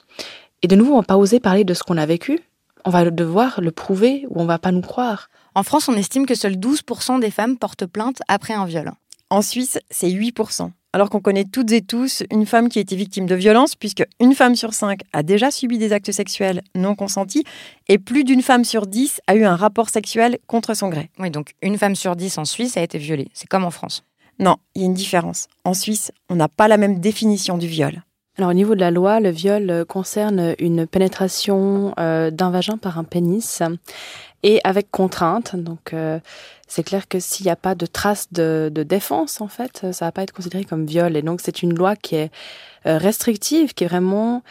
Et 0.63 0.67
de 0.67 0.75
nouveau, 0.75 0.93
on 0.93 0.97
va 0.97 1.03
pas 1.03 1.17
oser 1.17 1.39
parler 1.39 1.63
de 1.63 1.73
ce 1.73 1.83
qu'on 1.83 1.97
a 1.97 2.05
vécu. 2.05 2.39
On 2.89 2.91
va 2.91 3.07
devoir 3.11 3.61
le 3.61 3.69
prouver 3.69 4.25
ou 4.31 4.41
on 4.41 4.47
va 4.47 4.57
pas 4.57 4.71
nous 4.71 4.81
croire. 4.81 5.29
En 5.53 5.61
France, 5.61 5.89
on 5.89 5.93
estime 5.93 6.25
que 6.25 6.33
seuls 6.33 6.55
12% 6.55 7.19
des 7.19 7.29
femmes 7.29 7.55
portent 7.55 7.85
plainte 7.85 8.17
après 8.27 8.55
un 8.55 8.65
viol. 8.65 8.91
En 9.29 9.43
Suisse, 9.43 9.77
c'est 9.91 10.09
8%. 10.09 10.71
Alors 10.93 11.11
qu'on 11.11 11.19
connaît 11.19 11.43
toutes 11.43 11.71
et 11.71 11.83
tous 11.83 12.23
une 12.31 12.47
femme 12.47 12.67
qui 12.67 12.79
a 12.79 12.81
été 12.81 12.95
victime 12.95 13.27
de 13.27 13.35
violence, 13.35 13.75
puisque 13.75 14.03
une 14.19 14.33
femme 14.33 14.55
sur 14.55 14.73
cinq 14.73 15.01
a 15.13 15.21
déjà 15.21 15.51
subi 15.51 15.77
des 15.77 15.93
actes 15.93 16.11
sexuels 16.11 16.63
non 16.73 16.95
consentis, 16.95 17.43
et 17.89 17.99
plus 17.99 18.23
d'une 18.23 18.41
femme 18.41 18.65
sur 18.65 18.87
dix 18.87 19.21
a 19.27 19.35
eu 19.35 19.43
un 19.43 19.55
rapport 19.55 19.91
sexuel 19.91 20.39
contre 20.47 20.73
son 20.73 20.89
gré. 20.89 21.11
Oui, 21.19 21.29
donc 21.29 21.53
une 21.61 21.77
femme 21.77 21.93
sur 21.93 22.15
dix 22.15 22.39
en 22.39 22.45
Suisse 22.45 22.75
a 22.75 22.81
été 22.81 22.97
violée. 22.97 23.27
C'est 23.35 23.47
comme 23.47 23.65
en 23.65 23.71
France. 23.71 24.03
Non, 24.39 24.55
il 24.73 24.81
y 24.81 24.85
a 24.85 24.87
une 24.87 24.95
différence. 24.95 25.45
En 25.63 25.75
Suisse, 25.75 26.11
on 26.27 26.35
n'a 26.35 26.47
pas 26.47 26.67
la 26.67 26.77
même 26.77 26.99
définition 26.99 27.59
du 27.59 27.67
viol. 27.67 28.01
Alors 28.39 28.51
au 28.51 28.53
niveau 28.53 28.73
de 28.73 28.79
la 28.79 28.89
loi, 28.89 29.19
le 29.19 29.31
viol 29.31 29.69
euh, 29.69 29.83
concerne 29.83 30.55
une 30.59 30.87
pénétration 30.87 31.93
euh, 31.99 32.31
d'un 32.31 32.51
vagin 32.51 32.77
par 32.77 32.97
un 32.97 33.03
pénis 33.03 33.61
et 34.43 34.61
avec 34.63 34.89
contrainte. 34.91 35.57
Donc 35.57 35.93
euh, 35.93 36.21
c'est 36.65 36.83
clair 36.83 37.09
que 37.09 37.19
s'il 37.19 37.45
n'y 37.45 37.51
a 37.51 37.57
pas 37.57 37.75
de 37.75 37.85
trace 37.85 38.31
de, 38.31 38.71
de, 38.73 38.83
défense, 38.83 39.41
en 39.41 39.49
fait, 39.49 39.87
ça 39.91 40.05
va 40.05 40.13
pas 40.13 40.23
être 40.23 40.31
considéré 40.31 40.63
comme 40.63 40.85
viol. 40.85 41.17
Et 41.17 41.21
donc 41.21 41.41
c'est 41.43 41.63
une 41.63 41.75
loi 41.75 41.97
qui 41.97 42.15
est 42.15 42.31
euh, 42.85 42.97
restrictive, 42.97 43.73
qui 43.73 43.83
est 43.83 43.87
vraiment 43.87 44.41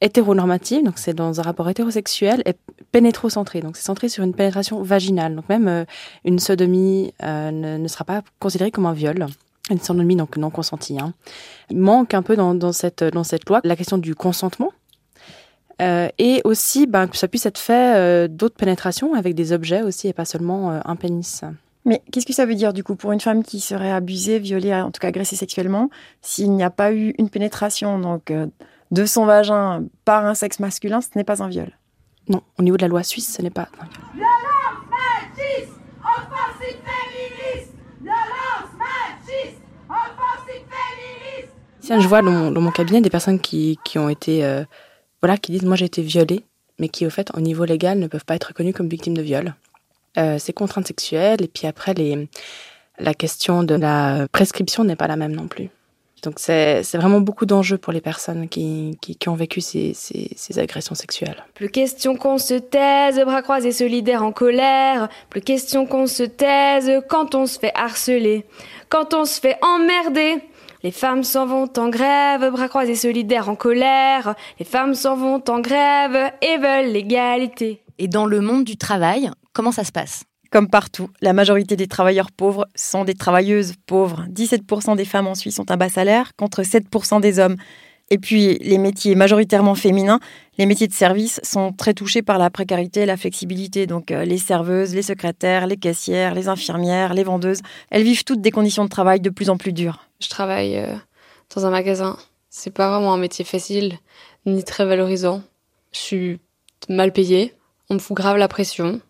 hétéronormative, 0.00 0.82
donc 0.82 0.96
c'est 0.96 1.12
dans 1.12 1.38
un 1.38 1.42
rapport 1.42 1.68
hétérosexuel 1.68 2.42
et 2.46 2.54
pénétrocentré, 2.92 3.60
donc 3.60 3.76
c'est 3.76 3.84
centré 3.84 4.08
sur 4.08 4.24
une 4.24 4.32
pénétration 4.32 4.82
vaginale. 4.82 5.36
Donc 5.36 5.50
même 5.50 5.84
une 6.24 6.38
sodomie 6.38 7.12
ne, 7.22 7.76
ne, 7.76 7.88
sera 7.88 8.04
pas 8.06 8.22
considérée 8.40 8.70
comme 8.70 8.86
un 8.86 8.94
viol. 8.94 9.26
Une 9.70 9.80
sodomie 9.80 10.16
donc 10.16 10.36
non 10.36 10.50
consentie. 10.50 10.98
Hein. 11.00 11.14
Il 11.70 11.78
manque 11.78 12.12
un 12.12 12.22
peu 12.22 12.36
dans, 12.36 12.54
dans, 12.54 12.72
cette, 12.72 13.02
dans 13.02 13.24
cette 13.24 13.48
loi 13.48 13.60
la 13.64 13.76
question 13.76 13.98
du 13.98 14.14
consentement. 14.14 14.72
Euh, 15.82 16.08
et 16.18 16.40
aussi 16.44 16.86
ben, 16.86 17.08
que 17.08 17.16
ça 17.16 17.26
puisse 17.26 17.46
être 17.46 17.58
fait 17.58 17.96
euh, 17.96 18.28
d'autres 18.28 18.54
pénétrations 18.54 19.14
avec 19.14 19.34
des 19.34 19.52
objets 19.52 19.82
aussi 19.82 20.06
et 20.06 20.12
pas 20.12 20.24
seulement 20.24 20.70
euh, 20.70 20.80
un 20.84 20.94
pénis. 20.94 21.42
Mais 21.84 22.00
qu'est-ce 22.12 22.26
que 22.26 22.32
ça 22.32 22.46
veut 22.46 22.54
dire 22.54 22.72
du 22.72 22.84
coup 22.84 22.94
pour 22.94 23.10
une 23.12 23.20
femme 23.20 23.42
qui 23.42 23.58
serait 23.58 23.90
abusée, 23.90 24.38
violée, 24.38 24.72
en 24.74 24.90
tout 24.90 25.00
cas 25.00 25.08
agressée 25.08 25.36
sexuellement, 25.36 25.90
s'il 26.22 26.52
n'y 26.52 26.62
a 26.62 26.70
pas 26.70 26.92
eu 26.92 27.14
une 27.18 27.28
pénétration 27.28 27.98
donc 27.98 28.32
de 28.90 29.04
son 29.04 29.26
vagin 29.26 29.84
par 30.04 30.24
un 30.24 30.34
sexe 30.34 30.60
masculin, 30.60 31.00
ce 31.00 31.08
n'est 31.16 31.24
pas 31.24 31.42
un 31.42 31.48
viol? 31.48 31.76
Non, 32.28 32.42
au 32.58 32.62
niveau 32.62 32.78
de 32.78 32.82
la 32.82 32.88
loi 32.88 33.02
suisse, 33.02 33.34
ce 33.36 33.42
n'est 33.42 33.50
pas 33.50 33.68
un 33.80 33.86
viol. 34.14 34.24
Je 41.88 42.08
vois 42.08 42.22
dans 42.22 42.60
mon, 42.60 42.70
cabinet 42.70 43.00
des 43.00 43.10
personnes 43.10 43.40
qui, 43.40 43.78
qui 43.84 43.98
ont 43.98 44.08
été, 44.08 44.44
euh, 44.44 44.64
voilà, 45.22 45.36
qui 45.36 45.52
disent 45.52 45.64
moi 45.64 45.76
j'ai 45.76 45.86
été 45.86 46.02
violée, 46.02 46.44
mais 46.78 46.88
qui 46.88 47.06
au 47.06 47.10
fait 47.10 47.30
au 47.36 47.40
niveau 47.40 47.64
légal 47.64 47.98
ne 47.98 48.06
peuvent 48.06 48.24
pas 48.24 48.34
être 48.34 48.48
reconnues 48.48 48.72
comme 48.72 48.88
victimes 48.88 49.16
de 49.16 49.22
viol. 49.22 49.54
Euh, 50.16 50.36
c'est 50.38 50.52
contraintes 50.52 50.86
sexuelles 50.86 51.42
et 51.42 51.48
puis 51.48 51.66
après 51.66 51.92
les, 51.94 52.28
la 52.98 53.14
question 53.14 53.62
de 53.64 53.74
la 53.74 54.26
prescription 54.30 54.84
n'est 54.84 54.96
pas 54.96 55.08
la 55.08 55.16
même 55.16 55.34
non 55.34 55.48
plus. 55.48 55.70
Donc 56.22 56.38
c'est 56.38 56.82
vraiment 56.94 57.20
beaucoup 57.20 57.44
d'enjeux 57.44 57.76
pour 57.76 57.92
les 57.92 58.00
personnes 58.00 58.48
qui, 58.48 58.96
qui, 59.02 59.28
ont 59.28 59.34
vécu 59.34 59.60
ces, 59.60 59.92
ces, 59.92 60.30
ces, 60.34 60.58
agressions 60.58 60.94
sexuelles. 60.94 61.44
Plus 61.52 61.68
question 61.68 62.16
qu'on 62.16 62.38
se 62.38 62.54
taise, 62.54 63.20
bras 63.26 63.42
croisés 63.42 63.72
solidaires 63.72 64.24
en 64.24 64.32
colère. 64.32 65.10
Plus 65.28 65.42
question 65.42 65.84
qu'on 65.84 66.06
se 66.06 66.22
taise 66.22 66.90
quand 67.10 67.34
on 67.34 67.44
se 67.44 67.58
fait 67.58 67.72
harceler, 67.74 68.46
quand 68.88 69.12
on 69.12 69.26
se 69.26 69.38
fait 69.38 69.58
emmerder. 69.60 70.40
Les 70.84 70.90
femmes 70.90 71.24
s'en 71.24 71.46
vont 71.46 71.70
en 71.78 71.88
grève, 71.88 72.50
bras 72.52 72.68
croisés 72.68 72.94
solidaires 72.94 73.48
en 73.48 73.56
colère. 73.56 74.34
Les 74.58 74.66
femmes 74.66 74.92
s'en 74.92 75.16
vont 75.16 75.42
en 75.48 75.60
grève 75.60 76.30
et 76.42 76.58
veulent 76.58 76.92
l'égalité. 76.92 77.82
Et 77.96 78.06
dans 78.06 78.26
le 78.26 78.42
monde 78.42 78.64
du 78.64 78.76
travail, 78.76 79.30
comment 79.54 79.72
ça 79.72 79.84
se 79.84 79.92
passe? 79.92 80.24
Comme 80.50 80.68
partout, 80.68 81.08
la 81.22 81.32
majorité 81.32 81.74
des 81.74 81.86
travailleurs 81.86 82.30
pauvres 82.30 82.68
sont 82.74 83.04
des 83.04 83.14
travailleuses 83.14 83.72
pauvres. 83.86 84.26
17% 84.30 84.94
des 84.94 85.06
femmes 85.06 85.26
en 85.26 85.34
Suisse 85.34 85.58
ont 85.58 85.64
un 85.70 85.78
bas 85.78 85.88
salaire 85.88 86.32
contre 86.36 86.60
7% 86.60 87.18
des 87.22 87.38
hommes. 87.38 87.56
Et 88.10 88.18
puis, 88.18 88.58
les 88.58 88.78
métiers 88.78 89.14
majoritairement 89.14 89.74
féminins, 89.74 90.20
les 90.58 90.66
métiers 90.66 90.86
de 90.86 90.92
service 90.92 91.40
sont 91.42 91.72
très 91.72 91.94
touchés 91.94 92.22
par 92.22 92.38
la 92.38 92.50
précarité 92.50 93.00
et 93.00 93.06
la 93.06 93.16
flexibilité. 93.16 93.86
Donc, 93.86 94.10
euh, 94.10 94.24
les 94.24 94.38
serveuses, 94.38 94.94
les 94.94 95.02
secrétaires, 95.02 95.66
les 95.66 95.76
caissières, 95.76 96.34
les 96.34 96.48
infirmières, 96.48 97.14
les 97.14 97.24
vendeuses, 97.24 97.60
elles 97.90 98.02
vivent 98.02 98.24
toutes 98.24 98.40
des 98.40 98.50
conditions 98.50 98.84
de 98.84 98.90
travail 98.90 99.20
de 99.20 99.30
plus 99.30 99.48
en 99.50 99.56
plus 99.56 99.72
dures. 99.72 100.06
Je 100.20 100.28
travaille 100.28 100.76
euh, 100.76 100.94
dans 101.54 101.66
un 101.66 101.70
magasin. 101.70 102.18
C'est 102.50 102.70
pas 102.70 102.90
vraiment 102.90 103.14
un 103.14 103.18
métier 103.18 103.44
facile, 103.44 103.98
ni 104.46 104.62
très 104.62 104.84
valorisant. 104.84 105.42
Je 105.92 105.98
suis 105.98 106.40
mal 106.88 107.12
payée. 107.12 107.54
On 107.90 107.94
me 107.94 107.98
fout 107.98 108.16
grave 108.16 108.36
la 108.36 108.48
pression 108.48 109.00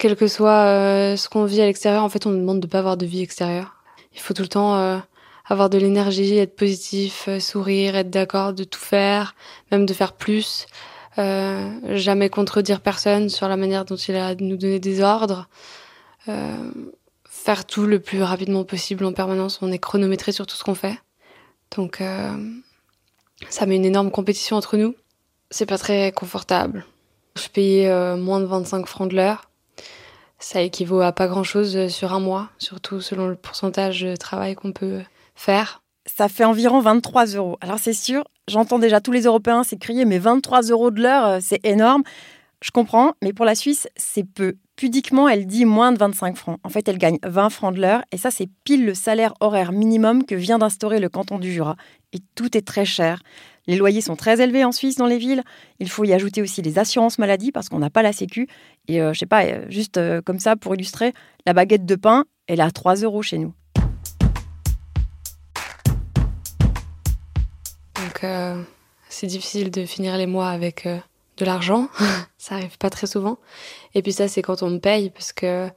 quel 0.00 0.16
que 0.16 0.26
soit 0.26 0.64
euh, 0.64 1.16
ce 1.16 1.28
qu'on 1.28 1.44
vit 1.44 1.60
à 1.60 1.66
l'extérieur, 1.66 2.02
en 2.02 2.08
fait, 2.08 2.26
on 2.26 2.30
nous 2.30 2.40
demande 2.40 2.60
de 2.60 2.66
pas 2.66 2.78
avoir 2.78 2.96
de 2.96 3.04
vie 3.04 3.20
extérieure. 3.20 3.76
Il 4.14 4.20
faut 4.20 4.32
tout 4.32 4.40
le 4.40 4.48
temps 4.48 5.02
avoir 5.50 5.68
de 5.68 5.78
l'énergie, 5.78 6.38
être 6.38 6.56
positif, 6.56 7.26
euh, 7.28 7.40
sourire, 7.40 7.96
être 7.96 8.10
d'accord 8.10 8.52
de 8.52 8.64
tout 8.64 8.80
faire, 8.80 9.34
même 9.70 9.86
de 9.86 9.94
faire 9.94 10.12
plus. 10.12 10.66
jamais 11.16 12.30
contredire 12.30 12.80
personne 12.80 13.28
sur 13.28 13.46
la 13.46 13.58
manière 13.58 13.84
dont 13.84 13.96
il 13.96 14.16
a 14.16 14.34
nous 14.36 14.56
donner 14.56 14.80
des 14.80 15.02
ordres. 15.02 15.48
faire 17.24 17.66
tout 17.66 17.84
le 17.84 17.98
plus 17.98 18.22
rapidement 18.22 18.64
possible 18.64 19.04
en 19.04 19.12
permanence. 19.12 19.58
On 19.60 19.70
est 19.70 19.78
chronométré 19.78 20.32
sur 20.32 20.46
tout 20.46 20.56
ce 20.56 20.64
qu'on 20.64 20.74
fait. 20.74 20.98
Donc, 21.76 22.02
ça 23.50 23.66
met 23.66 23.76
une 23.76 23.84
énorme 23.84 24.10
compétition 24.10 24.56
entre 24.56 24.78
nous. 24.78 24.94
C'est 25.50 25.66
pas 25.66 25.76
très 25.76 26.10
confortable. 26.12 26.86
Je 27.36 27.48
payais 27.48 28.16
moins 28.16 28.40
de 28.40 28.46
25 28.46 28.86
francs 28.86 29.10
de 29.10 29.16
l'heure 29.16 29.50
ça 30.40 30.62
équivaut 30.62 31.02
à 31.02 31.12
pas 31.12 31.28
grand-chose 31.28 31.76
euh, 31.76 31.88
sur 31.88 32.12
un 32.12 32.20
mois, 32.20 32.48
surtout 32.58 33.00
selon 33.00 33.28
le 33.28 33.36
pourcentage 33.36 34.00
de 34.00 34.16
travail 34.16 34.54
qu'on 34.54 34.72
peut 34.72 35.00
Ça 36.04 36.28
fait 36.28 36.44
environ 36.44 36.80
23 36.80 37.26
euros. 37.28 37.56
Alors 37.62 37.78
c'est 37.78 37.94
sûr, 37.94 38.24
j'entends 38.46 38.78
déjà 38.78 39.00
tous 39.00 39.12
les 39.12 39.22
Européens 39.22 39.64
s'écrier, 39.64 40.04
mais 40.04 40.18
23 40.18 40.62
euros 40.64 40.90
de 40.90 41.00
l'heure, 41.00 41.26
euh, 41.26 41.38
c'est 41.40 41.64
énorme. 41.64 42.02
Je 42.62 42.70
comprends, 42.70 43.14
mais 43.22 43.32
pour 43.32 43.46
la 43.46 43.54
Suisse, 43.54 43.88
c'est 43.96 44.24
peu. 44.24 44.56
Pudiquement, 44.76 45.30
elle 45.30 45.46
dit 45.46 45.64
moins 45.64 45.92
de 45.92 45.98
25 45.98 46.36
francs. 46.36 46.58
En 46.62 46.68
fait, 46.68 46.86
elle 46.88 46.98
gagne 46.98 47.18
20 47.22 47.48
francs 47.48 47.74
de 47.74 47.80
l'heure, 47.80 48.02
et 48.12 48.18
ça, 48.18 48.30
c'est 48.30 48.50
pile 48.64 48.84
le 48.84 48.92
salaire 48.92 49.32
horaire 49.40 49.72
minimum 49.72 50.26
que 50.26 50.34
vient 50.34 50.58
d'instaurer 50.58 51.00
le 51.00 51.08
canton 51.08 51.38
du 51.38 51.50
Jura. 51.50 51.76
Et 52.12 52.18
tout 52.34 52.54
est 52.54 52.66
très 52.66 52.84
cher. 52.84 53.22
Les 53.66 53.76
loyers 53.76 54.02
sont 54.02 54.16
très 54.16 54.42
élevés 54.42 54.64
en 54.64 54.72
Suisse 54.72 54.96
dans 54.96 55.06
les 55.06 55.18
villes. 55.18 55.42
Il 55.78 55.88
faut 55.88 56.04
y 56.04 56.12
ajouter 56.12 56.42
aussi 56.42 56.60
les 56.60 56.78
assurances 56.78 57.18
maladie 57.18 57.50
parce 57.50 57.70
qu'on 57.70 57.78
n'a 57.78 57.88
pas 57.88 58.02
la 58.02 58.12
Sécu. 58.12 58.46
Et 58.88 59.00
euh, 59.00 59.14
je 59.14 59.20
sais 59.20 59.26
pas, 59.26 59.44
euh, 59.44 59.64
juste 59.70 59.96
euh, 59.96 60.20
comme 60.20 60.38
ça 60.38 60.56
pour 60.56 60.74
illustrer, 60.74 61.14
la 61.46 61.54
baguette 61.54 61.86
de 61.86 61.94
pain, 61.94 62.24
elle 62.46 62.60
est 62.60 62.62
à 62.62 62.70
3 62.70 62.96
euros 62.96 63.22
chez 63.22 63.38
nous. 63.38 63.54
Donc 68.22 68.30
c'est 69.08 69.26
difficile 69.26 69.70
de 69.70 69.84
finir 69.86 70.16
les 70.16 70.26
mois 70.26 70.48
avec 70.48 70.86
de 71.36 71.44
l'argent. 71.44 71.88
ça 72.38 72.56
arrive 72.56 72.78
pas 72.78 72.90
très 72.90 73.06
souvent. 73.06 73.38
Et 73.94 74.02
puis 74.02 74.12
ça, 74.12 74.28
c'est 74.28 74.42
quand 74.42 74.62
on 74.62 74.70
me 74.70 74.78
paye 74.78 75.10
parce 75.10 75.32
que 75.32 75.68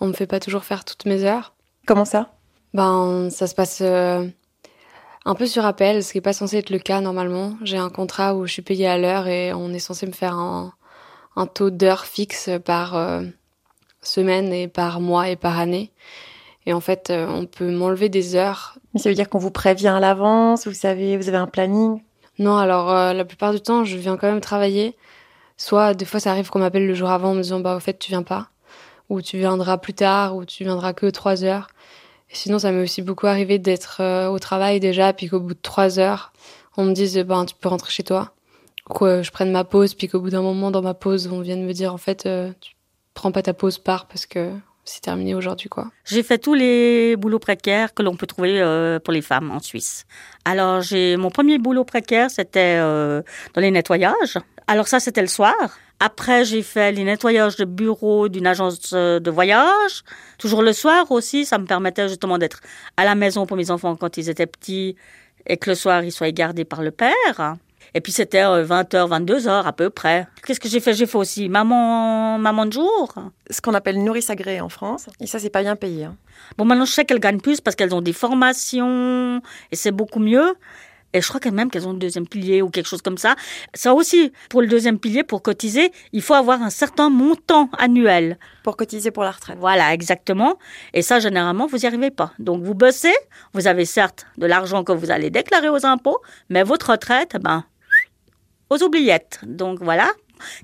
on 0.00 0.06
me 0.06 0.12
fait 0.12 0.26
pas 0.26 0.40
toujours 0.40 0.64
faire 0.64 0.84
toutes 0.84 1.04
mes 1.04 1.24
heures. 1.24 1.54
Comment 1.86 2.04
ça? 2.04 2.34
Ben, 2.74 3.28
ça 3.30 3.46
se 3.46 3.54
passe 3.54 3.82
un 5.24 5.34
peu 5.34 5.46
sur 5.46 5.64
appel, 5.64 6.02
ce 6.02 6.12
qui 6.12 6.18
n'est 6.18 6.22
pas 6.22 6.32
censé 6.32 6.58
être 6.58 6.70
le 6.70 6.78
cas 6.78 7.00
normalement. 7.00 7.54
J'ai 7.62 7.76
un 7.76 7.90
contrat 7.90 8.34
où 8.34 8.46
je 8.46 8.52
suis 8.52 8.62
payée 8.62 8.88
à 8.88 8.98
l'heure 8.98 9.28
et 9.28 9.52
on 9.52 9.72
est 9.72 9.78
censé 9.78 10.06
me 10.06 10.12
faire 10.12 10.34
un, 10.34 10.72
taux 11.54 11.70
d'heure 11.70 12.04
fixe 12.04 12.50
par 12.64 12.96
euh, 12.96 13.22
semaine 14.02 14.52
et 14.52 14.68
par 14.68 15.00
mois 15.00 15.28
et 15.28 15.36
par 15.36 15.58
année. 15.58 15.92
Et 16.66 16.72
en 16.72 16.80
fait, 16.80 17.10
euh, 17.10 17.26
on 17.28 17.46
peut 17.46 17.70
m'enlever 17.70 18.08
des 18.08 18.36
heures. 18.36 18.78
Mais 18.94 19.00
ça 19.00 19.08
veut 19.08 19.14
dire 19.14 19.28
qu'on 19.28 19.38
vous 19.38 19.50
prévient 19.50 19.88
à 19.88 20.00
l'avance, 20.00 20.66
vous 20.66 20.74
savez, 20.74 21.16
vous 21.16 21.28
avez 21.28 21.38
un 21.38 21.46
planning? 21.46 22.02
Non, 22.38 22.56
alors 22.56 22.90
euh, 22.90 23.12
la 23.12 23.24
plupart 23.24 23.52
du 23.52 23.60
temps, 23.60 23.84
je 23.84 23.96
viens 23.96 24.16
quand 24.16 24.28
même 24.28 24.40
travailler. 24.40 24.96
Soit 25.56 25.94
des 25.94 26.04
fois, 26.04 26.20
ça 26.20 26.30
arrive 26.30 26.50
qu'on 26.50 26.60
m'appelle 26.60 26.86
le 26.86 26.94
jour 26.94 27.10
avant 27.10 27.30
en 27.30 27.34
me 27.34 27.42
disant 27.42 27.60
bah 27.60 27.76
au 27.76 27.80
fait 27.80 27.98
tu 27.98 28.10
viens 28.10 28.22
pas, 28.22 28.48
ou 29.08 29.22
tu 29.22 29.38
viendras 29.38 29.78
plus 29.78 29.94
tard, 29.94 30.36
ou 30.36 30.44
tu 30.44 30.64
viendras 30.64 30.92
que 30.92 31.06
trois 31.06 31.44
heures 31.44 31.68
sinon, 32.32 32.58
ça 32.58 32.72
m'est 32.72 32.82
aussi 32.82 33.02
beaucoup 33.02 33.26
arrivé 33.26 33.58
d'être 33.58 33.98
euh, 34.00 34.28
au 34.28 34.38
travail 34.38 34.80
déjà, 34.80 35.12
puis 35.12 35.28
qu'au 35.28 35.40
bout 35.40 35.54
de 35.54 35.60
trois 35.60 35.98
heures, 35.98 36.32
on 36.76 36.84
me 36.84 36.92
dise 36.92 37.16
ben 37.18 37.44
tu 37.44 37.54
peux 37.54 37.68
rentrer 37.68 37.90
chez 37.90 38.02
toi. 38.02 38.32
Ou 38.90 39.22
je 39.22 39.30
prenne 39.30 39.52
ma 39.52 39.64
pause, 39.64 39.94
puis 39.94 40.08
qu'au 40.08 40.20
bout 40.20 40.30
d'un 40.30 40.42
moment 40.42 40.70
dans 40.70 40.82
ma 40.82 40.94
pause, 40.94 41.28
on 41.32 41.40
vienne 41.40 41.64
me 41.64 41.72
dire 41.72 41.94
en 41.94 41.98
fait 41.98 42.26
euh, 42.26 42.52
tu 42.60 42.74
prends 43.14 43.32
pas 43.32 43.42
ta 43.42 43.54
pause, 43.54 43.78
pars 43.78 44.06
parce 44.06 44.26
que 44.26 44.52
c'est 44.84 45.00
terminé 45.00 45.34
aujourd'hui 45.34 45.68
quoi. 45.68 45.90
J'ai 46.04 46.22
fait 46.22 46.38
tous 46.38 46.54
les 46.54 47.16
boulots 47.16 47.38
précaires 47.38 47.94
que 47.94 48.02
l'on 48.02 48.16
peut 48.16 48.26
trouver 48.26 48.60
euh, 48.60 48.98
pour 48.98 49.12
les 49.12 49.22
femmes 49.22 49.50
en 49.50 49.60
Suisse. 49.60 50.04
Alors 50.44 50.80
j'ai 50.80 51.16
mon 51.16 51.30
premier 51.30 51.58
boulot 51.58 51.84
précaire, 51.84 52.30
c'était 52.30 52.78
dans 52.78 53.60
les 53.60 53.70
nettoyages. 53.70 54.38
Alors 54.66 54.88
ça 54.88 55.00
c'était 55.00 55.22
le 55.22 55.28
soir. 55.28 55.54
Après, 56.04 56.44
j'ai 56.44 56.64
fait 56.64 56.90
les 56.90 57.04
nettoyages 57.04 57.54
de 57.54 57.64
bureau 57.64 58.28
d'une 58.28 58.48
agence 58.48 58.90
euh, 58.92 59.20
de 59.20 59.30
voyage. 59.30 60.02
Toujours 60.36 60.60
le 60.60 60.72
soir 60.72 61.08
aussi, 61.12 61.44
ça 61.44 61.58
me 61.58 61.64
permettait 61.64 62.08
justement 62.08 62.38
d'être 62.38 62.58
à 62.96 63.04
la 63.04 63.14
maison 63.14 63.46
pour 63.46 63.56
mes 63.56 63.70
enfants 63.70 63.94
quand 63.94 64.16
ils 64.16 64.28
étaient 64.28 64.48
petits 64.48 64.96
et 65.46 65.56
que 65.58 65.70
le 65.70 65.76
soir, 65.76 66.02
ils 66.02 66.10
soient 66.10 66.32
gardés 66.32 66.64
par 66.64 66.82
le 66.82 66.90
père. 66.90 67.54
Et 67.94 68.00
puis 68.00 68.12
c'était 68.12 68.42
20h, 68.42 69.08
22h 69.08 69.64
à 69.64 69.72
peu 69.72 69.90
près. 69.90 70.26
Qu'est-ce 70.46 70.60
que 70.60 70.68
j'ai 70.68 70.80
fait? 70.80 70.94
J'ai 70.94 71.06
fait 71.06 71.18
aussi 71.18 71.48
maman, 71.48 72.38
maman 72.38 72.66
de 72.66 72.72
jour. 72.72 73.14
Ce 73.50 73.60
qu'on 73.60 73.74
appelle 73.74 74.02
nourrice 74.02 74.30
agréée 74.30 74.60
en 74.60 74.68
France. 74.68 75.06
Et 75.20 75.26
ça, 75.26 75.38
c'est 75.38 75.50
pas 75.50 75.62
bien 75.62 75.76
payé. 75.76 76.04
Hein. 76.04 76.16
Bon, 76.56 76.64
maintenant, 76.64 76.86
je 76.86 76.92
sais 76.92 77.04
qu'elles 77.04 77.20
gagnent 77.20 77.40
plus 77.40 77.60
parce 77.60 77.76
qu'elles 77.76 77.94
ont 77.94 78.00
des 78.00 78.12
formations 78.12 79.42
et 79.70 79.76
c'est 79.76 79.92
beaucoup 79.92 80.20
mieux. 80.20 80.54
Et 81.14 81.20
je 81.20 81.28
crois 81.28 81.40
quand 81.40 81.52
même 81.52 81.70
qu'elles 81.70 81.86
ont 81.86 81.92
le 81.92 81.98
deuxième 81.98 82.26
pilier 82.26 82.62
ou 82.62 82.70
quelque 82.70 82.86
chose 82.86 83.02
comme 83.02 83.18
ça. 83.18 83.36
Ça 83.74 83.92
aussi, 83.92 84.32
pour 84.48 84.62
le 84.62 84.66
deuxième 84.66 84.98
pilier, 84.98 85.24
pour 85.24 85.42
cotiser, 85.42 85.92
il 86.12 86.22
faut 86.22 86.34
avoir 86.34 86.62
un 86.62 86.70
certain 86.70 87.10
montant 87.10 87.68
annuel. 87.78 88.38
Pour 88.62 88.76
cotiser 88.76 89.10
pour 89.10 89.22
la 89.22 89.32
retraite. 89.32 89.58
Voilà, 89.60 89.92
exactement. 89.92 90.58
Et 90.94 91.02
ça, 91.02 91.20
généralement, 91.20 91.66
vous 91.66 91.78
n'y 91.78 91.86
arrivez 91.86 92.10
pas. 92.10 92.32
Donc, 92.38 92.62
vous 92.62 92.74
bossez, 92.74 93.12
vous 93.52 93.66
avez 93.66 93.84
certes 93.84 94.26
de 94.38 94.46
l'argent 94.46 94.84
que 94.84 94.92
vous 94.92 95.10
allez 95.10 95.28
déclarer 95.28 95.68
aux 95.68 95.84
impôts, 95.84 96.18
mais 96.48 96.62
votre 96.62 96.92
retraite, 96.92 97.36
ben, 97.42 97.64
aux 98.72 98.82
oubliettes. 98.82 99.40
Donc, 99.42 99.82
voilà. 99.82 100.10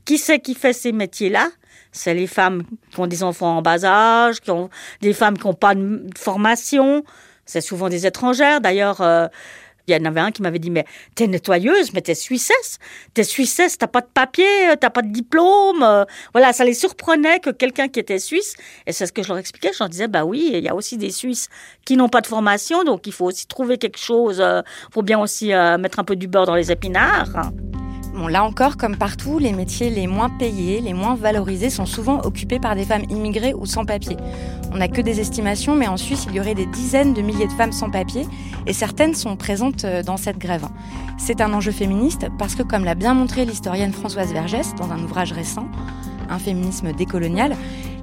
Qui 0.05 0.19
c'est 0.19 0.41
qui 0.41 0.55
fait 0.55 0.73
ces 0.73 0.93
métiers-là? 0.93 1.49
C'est 1.93 2.15
les 2.15 2.27
femmes 2.27 2.65
qui 2.91 3.01
ont 3.01 3.07
des 3.07 3.23
enfants 3.23 3.59
en 3.59 3.63
bas 3.63 3.85
âge, 3.85 4.41
qui 4.41 4.51
ont 4.51 4.69
des 5.01 5.13
femmes 5.13 5.39
qui 5.39 5.47
n'ont 5.47 5.55
pas 5.55 5.75
de 5.75 6.11
formation. 6.17 7.05
C'est 7.47 7.61
souvent 7.61 7.89
des 7.89 8.07
étrangères. 8.07 8.61
D'ailleurs, 8.61 9.01
euh, 9.01 9.27
il 9.89 9.97
y 9.97 10.01
en 10.01 10.05
avait 10.05 10.21
un 10.21 10.31
qui 10.31 10.43
m'avait 10.43 10.59
dit, 10.59 10.71
mais 10.71 10.85
t'es 11.15 11.27
nettoyeuse, 11.27 11.93
mais 11.95 12.03
t'es 12.03 12.15
suissesse. 12.15 12.79
T'es 13.15 13.25
suissesse, 13.25 13.79
t'as 13.79 13.87
pas 13.87 14.03
de 14.03 14.09
papier, 14.13 14.45
t'as 14.79 14.91
pas 14.91 15.03
de 15.03 15.11
diplôme. 15.11 15.83
Euh. 15.83 16.05
Voilà, 16.33 16.53
ça 16.53 16.65
les 16.65 16.75
surprenait 16.75 17.41
que 17.41 17.51
quelqu'un 17.51 17.89
qui 17.89 18.01
était 18.01 18.19
suisse, 18.19 18.55
et 18.87 18.93
c'est 18.93 19.07
ce 19.07 19.13
que 19.13 19.23
je 19.23 19.29
leur 19.29 19.39
expliquais, 19.39 19.71
je 19.73 19.79
leur 19.81 19.89
disais, 19.89 20.09
bah 20.09 20.25
oui, 20.25 20.51
il 20.53 20.63
y 20.63 20.69
a 20.69 20.75
aussi 20.75 20.99
des 20.99 21.11
Suisses 21.11 21.49
qui 21.85 21.97
n'ont 21.97 22.09
pas 22.09 22.21
de 22.21 22.27
formation, 22.27 22.85
donc 22.85 23.07
il 23.07 23.13
faut 23.13 23.25
aussi 23.25 23.47
trouver 23.47 23.79
quelque 23.79 23.99
chose, 23.99 24.37
il 24.39 24.43
euh, 24.43 24.63
faut 24.93 25.03
bien 25.03 25.19
aussi 25.19 25.53
euh, 25.53 25.79
mettre 25.79 25.99
un 25.99 26.05
peu 26.05 26.17
du 26.17 26.29
beurre 26.29 26.47
dans 26.47 26.55
les 26.55 26.71
épinards. 26.71 27.51
Là 28.27 28.43
encore, 28.43 28.77
comme 28.77 28.97
partout, 28.97 29.39
les 29.39 29.53
métiers 29.53 29.91
les 29.91 30.07
moins 30.07 30.29
payés, 30.29 30.81
les 30.81 30.95
moins 30.95 31.15
valorisés 31.15 31.71
sont 31.71 31.87
souvent 31.87 32.21
occupés 32.25 32.59
par 32.59 32.75
des 32.75 32.85
femmes 32.85 33.05
immigrées 33.11 33.55
ou 33.55 33.65
sans 33.67 33.85
papier. 33.85 34.17
On 34.73 34.79
n'a 34.79 34.89
que 34.89 35.01
des 35.01 35.21
estimations, 35.21 35.77
mais 35.77 35.87
en 35.87 35.97
Suisse, 35.97 36.27
il 36.29 36.35
y 36.35 36.41
aurait 36.41 36.55
des 36.55 36.67
dizaines 36.67 37.15
de 37.15 37.23
milliers 37.23 37.47
de 37.47 37.53
femmes 37.53 37.73
sans 37.73 37.91
papier, 37.91 38.27
et 38.67 38.73
certaines 38.73 39.15
sont 39.15 39.37
présentes 39.37 39.85
euh, 39.85 40.03
dans 40.03 40.17
cette 40.17 40.39
grève. 40.39 40.67
C'est 41.17 41.41
un 41.41 41.53
enjeu 41.53 41.71
féministe 41.71 42.27
parce 42.39 42.55
que, 42.55 42.63
comme 42.63 42.85
l'a 42.85 42.95
bien 42.95 43.15
montré 43.15 43.45
l'historienne 43.45 43.93
Françoise 43.93 44.33
Vergès 44.33 44.75
dans 44.77 44.91
un 44.91 45.03
ouvrage 45.03 45.33
récent, 45.33 45.67
Un 46.31 46.39
féminisme 46.39 46.93
décolonial, 46.93 47.57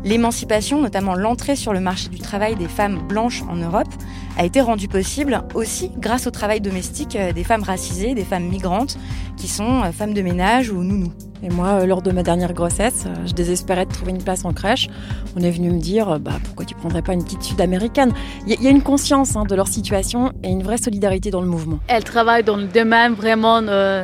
l'émancipation, 0.05 0.81
notamment 0.81 1.15
l'entrée 1.15 1.57
sur 1.57 1.73
le 1.73 1.81
marché 1.81 2.07
du 2.07 2.19
travail 2.19 2.55
des 2.55 2.69
femmes 2.69 2.99
blanches 3.07 3.43
en 3.49 3.57
Europe, 3.57 3.89
a 4.37 4.45
été 4.45 4.61
rendue 4.61 4.87
possible 4.87 5.41
aussi 5.53 5.91
grâce 5.97 6.27
au 6.27 6.31
travail 6.31 6.61
domestique 6.61 7.17
des 7.17 7.43
femmes 7.43 7.63
racisées, 7.63 8.13
des 8.13 8.23
femmes 8.23 8.47
migrantes, 8.47 8.97
qui 9.35 9.47
sont 9.47 9.81
femmes 9.91 10.13
de 10.13 10.21
ménage 10.21 10.69
ou 10.69 10.83
nounous. 10.83 11.11
Et 11.43 11.49
moi, 11.49 11.85
lors 11.85 12.01
de 12.01 12.11
ma 12.11 12.23
dernière 12.23 12.53
grossesse, 12.53 13.05
je 13.25 13.33
désespérais 13.33 13.85
de 13.85 13.91
trouver 13.91 14.11
une 14.11 14.23
place 14.23 14.45
en 14.45 14.53
crèche. 14.53 14.87
On 15.35 15.41
est 15.41 15.51
venu 15.51 15.69
me 15.69 15.79
dire, 15.79 16.19
bah, 16.19 16.39
pourquoi 16.43 16.65
tu 16.65 16.75
prendrais 16.75 17.01
pas 17.01 17.13
une 17.13 17.23
petite 17.23 17.43
sud-américaine 17.43 18.13
Il 18.47 18.61
y, 18.61 18.67
a 18.67 18.69
une 18.69 18.81
conscience 18.81 19.35
hein, 19.35 19.43
de 19.43 19.55
leur 19.55 19.67
situation 19.67 20.31
et 20.43 20.49
une 20.49 20.63
vraie 20.63 20.77
solidarité 20.77 21.31
dans 21.31 21.41
le 21.41 21.47
mouvement. 21.47 21.79
Elles 21.87 22.03
travaillent 22.03 22.43
dans 22.43 22.57
le 22.57 22.65
domaine 22.65 23.13
vraiment 23.13 23.61
euh, 23.61 24.03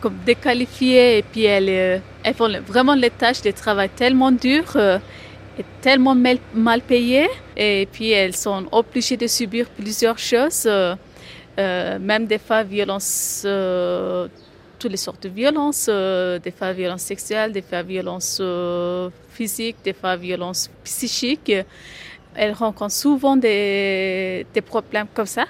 comme 0.00 0.16
déqualifiées 0.26 1.18
et 1.18 1.22
puis 1.22 1.44
elles, 1.44 1.68
euh, 1.68 1.98
elles, 2.24 2.34
font 2.34 2.50
vraiment 2.66 2.94
les 2.94 3.10
tâches 3.10 3.42
de 3.42 3.50
travail 3.50 3.90
tellement 3.94 4.32
dures 4.32 4.72
euh, 4.76 4.98
tellement 5.80 6.14
mal, 6.14 6.38
mal. 6.54 6.82
Et 7.56 7.88
puis 7.92 8.10
elles 8.10 8.36
sont 8.36 8.66
obligées 8.72 9.16
de 9.16 9.26
subir 9.26 9.68
plusieurs 9.70 10.18
choses, 10.18 10.68
même 11.56 12.26
des 12.26 12.38
fois 12.38 12.62
violences 12.62 13.46
toutes 14.78 14.90
les 14.90 14.96
sortes 14.96 15.22
de 15.22 15.28
violences, 15.28 15.86
des 15.86 16.52
fois 16.56 16.72
violences 16.72 17.02
sexuelles, 17.02 17.52
des 17.52 17.62
fois 17.62 17.82
violences 17.82 18.42
physiques, 19.30 19.76
des 19.84 19.92
fois 19.92 20.16
violences 20.16 20.70
psychiques. 20.82 21.52
Elles 22.36 22.52
rencontrent 22.52 22.92
souvent 22.92 23.36
des, 23.36 24.44
des 24.52 24.60
problèmes 24.60 25.06
comme 25.14 25.26
ça 25.26 25.44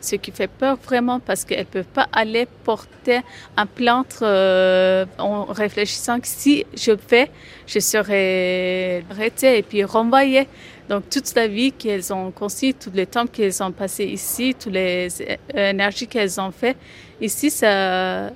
ce 0.00 0.16
qui 0.16 0.30
fait 0.30 0.48
peur 0.48 0.76
vraiment 0.76 1.20
parce 1.20 1.44
qu'elles 1.44 1.60
ne 1.60 1.64
peuvent 1.64 1.84
pas 1.84 2.08
aller 2.12 2.46
porter 2.64 3.20
un 3.56 3.66
plainte 3.66 4.18
euh, 4.22 5.04
en 5.18 5.44
réfléchissant 5.44 6.20
que 6.20 6.26
si 6.26 6.64
je 6.74 6.92
fais, 6.96 7.30
je 7.66 7.78
serai 7.80 9.04
arrêtée 9.10 9.58
et 9.58 9.62
puis 9.62 9.84
renvoyée. 9.84 10.48
Donc 10.88 11.08
toute 11.08 11.34
la 11.36 11.46
vie 11.46 11.72
qu'elles 11.72 12.12
ont 12.12 12.30
conçue, 12.30 12.74
tout 12.74 12.90
le 12.94 13.06
temps 13.06 13.26
qu'elles 13.26 13.62
ont 13.62 13.72
passé 13.72 14.04
ici, 14.04 14.56
toutes 14.58 14.72
les 14.72 15.08
énergies 15.54 16.08
qu'elles 16.08 16.40
ont 16.40 16.50
fait 16.50 16.76
ici, 17.20 17.50
ça, 17.50 18.30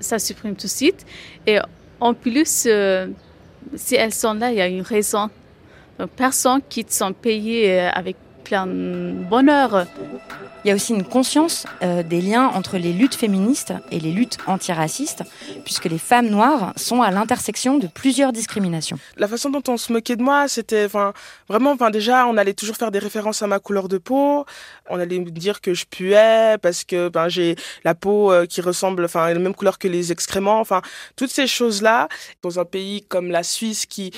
ça 0.00 0.18
supprime 0.18 0.56
tout 0.56 0.66
de 0.66 0.72
suite. 0.72 1.06
Et 1.46 1.58
en 2.00 2.14
plus, 2.14 2.64
euh, 2.66 3.08
si 3.76 3.94
elles 3.94 4.14
sont 4.14 4.34
là, 4.34 4.50
il 4.50 4.58
y 4.58 4.60
a 4.60 4.66
une 4.66 4.82
raison. 4.82 5.30
Donc 5.98 6.10
personne 6.10 6.60
quitte 6.68 6.92
son 6.92 7.12
pays 7.12 7.66
euh, 7.66 7.88
avec 7.92 8.16
plein 8.44 8.66
de 8.66 9.12
bonheur. 9.28 9.86
Il 10.64 10.68
y 10.68 10.70
a 10.70 10.74
aussi 10.74 10.94
une 10.94 11.04
conscience 11.04 11.66
euh, 11.82 12.02
des 12.02 12.20
liens 12.20 12.46
entre 12.46 12.78
les 12.78 12.92
luttes 12.92 13.14
féministes 13.14 13.74
et 13.90 14.00
les 14.00 14.12
luttes 14.12 14.38
antiracistes, 14.46 15.22
puisque 15.64 15.86
les 15.86 15.98
femmes 15.98 16.28
noires 16.28 16.72
sont 16.76 17.02
à 17.02 17.10
l'intersection 17.10 17.76
de 17.78 17.86
plusieurs 17.86 18.32
discriminations. 18.32 18.98
La 19.16 19.28
façon 19.28 19.50
dont 19.50 19.62
on 19.68 19.76
se 19.76 19.92
moquait 19.92 20.16
de 20.16 20.22
moi, 20.22 20.48
c'était 20.48 20.86
vraiment, 20.86 21.72
enfin, 21.72 21.90
déjà, 21.90 22.26
on 22.26 22.36
allait 22.36 22.54
toujours 22.54 22.76
faire 22.76 22.90
des 22.90 22.98
références 22.98 23.42
à 23.42 23.46
ma 23.46 23.58
couleur 23.58 23.88
de 23.88 23.98
peau. 23.98 24.46
On 24.88 24.98
allait 24.98 25.18
me 25.18 25.30
dire 25.30 25.60
que 25.60 25.74
je 25.74 25.84
puais 25.84 26.56
parce 26.62 26.84
que 26.84 27.08
ben, 27.08 27.28
j'ai 27.28 27.56
la 27.84 27.94
peau 27.94 28.32
euh, 28.32 28.46
qui 28.46 28.60
ressemble, 28.60 29.04
enfin, 29.04 29.32
la 29.32 29.38
même 29.38 29.54
couleur 29.54 29.78
que 29.78 29.88
les 29.88 30.12
excréments. 30.12 30.60
Enfin, 30.60 30.82
toutes 31.16 31.30
ces 31.30 31.46
choses-là, 31.46 32.08
dans 32.42 32.58
un 32.58 32.64
pays 32.64 33.04
comme 33.08 33.30
la 33.30 33.42
Suisse 33.42 33.86
qui 33.86 34.12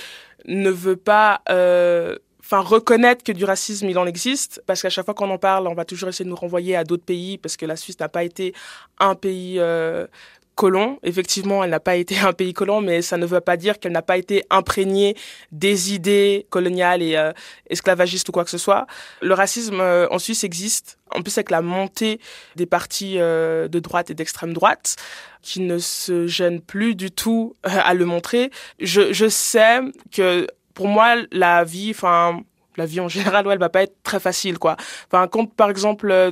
ne 0.46 0.70
veut 0.70 0.96
pas 0.96 1.40
euh, 1.48 2.16
enfin 2.46 2.60
reconnaître 2.60 3.24
que 3.24 3.32
du 3.32 3.44
racisme 3.44 3.88
il 3.88 3.98
en 3.98 4.06
existe 4.06 4.62
parce 4.66 4.80
qu'à 4.80 4.90
chaque 4.90 5.04
fois 5.04 5.14
qu'on 5.14 5.30
en 5.30 5.38
parle 5.38 5.66
on 5.66 5.74
va 5.74 5.84
toujours 5.84 6.08
essayer 6.08 6.24
de 6.24 6.30
nous 6.30 6.36
renvoyer 6.36 6.76
à 6.76 6.84
d'autres 6.84 7.04
pays 7.04 7.38
parce 7.38 7.56
que 7.56 7.66
la 7.66 7.74
Suisse 7.74 7.98
n'a 7.98 8.08
pas 8.08 8.22
été 8.22 8.54
un 9.00 9.16
pays 9.16 9.56
euh, 9.58 10.06
colon. 10.54 10.98
Effectivement 11.02 11.64
elle 11.64 11.70
n'a 11.70 11.80
pas 11.80 11.96
été 11.96 12.18
un 12.18 12.32
pays 12.32 12.52
colon 12.52 12.80
mais 12.80 13.02
ça 13.02 13.16
ne 13.16 13.26
veut 13.26 13.40
pas 13.40 13.56
dire 13.56 13.80
qu'elle 13.80 13.92
n'a 13.92 14.02
pas 14.02 14.16
été 14.16 14.44
imprégnée 14.48 15.16
des 15.50 15.92
idées 15.92 16.46
coloniales 16.50 17.02
et 17.02 17.16
euh, 17.16 17.32
esclavagistes 17.68 18.28
ou 18.28 18.32
quoi 18.32 18.44
que 18.44 18.50
ce 18.50 18.58
soit. 18.58 18.86
Le 19.22 19.34
racisme 19.34 19.80
euh, 19.80 20.06
en 20.10 20.20
Suisse 20.20 20.44
existe 20.44 20.98
en 21.14 21.22
plus 21.22 21.36
avec 21.38 21.50
la 21.50 21.62
montée 21.62 22.20
des 22.54 22.66
partis 22.66 23.18
euh, 23.18 23.66
de 23.66 23.78
droite 23.80 24.10
et 24.10 24.14
d'extrême 24.14 24.52
droite 24.52 24.96
qui 25.42 25.60
ne 25.60 25.78
se 25.78 26.28
gênent 26.28 26.60
plus 26.60 26.94
du 26.94 27.10
tout 27.10 27.54
à 27.62 27.94
le 27.94 28.04
montrer. 28.04 28.50
Je, 28.80 29.12
je 29.12 29.28
sais 29.28 29.78
que 30.10 30.46
pour 30.76 30.86
moi, 30.86 31.16
la 31.32 31.64
vie, 31.64 31.90
enfin, 31.90 32.40
la 32.76 32.86
vie 32.86 33.00
en 33.00 33.08
général, 33.08 33.46
ouais, 33.46 33.54
elle 33.54 33.58
va 33.58 33.70
pas 33.70 33.82
être 33.82 33.96
très 34.04 34.20
facile, 34.20 34.58
quoi. 34.58 34.76
Enfin, 35.10 35.26
quand, 35.26 35.46
par 35.52 35.70
exemple, 35.70 36.10
euh, 36.10 36.30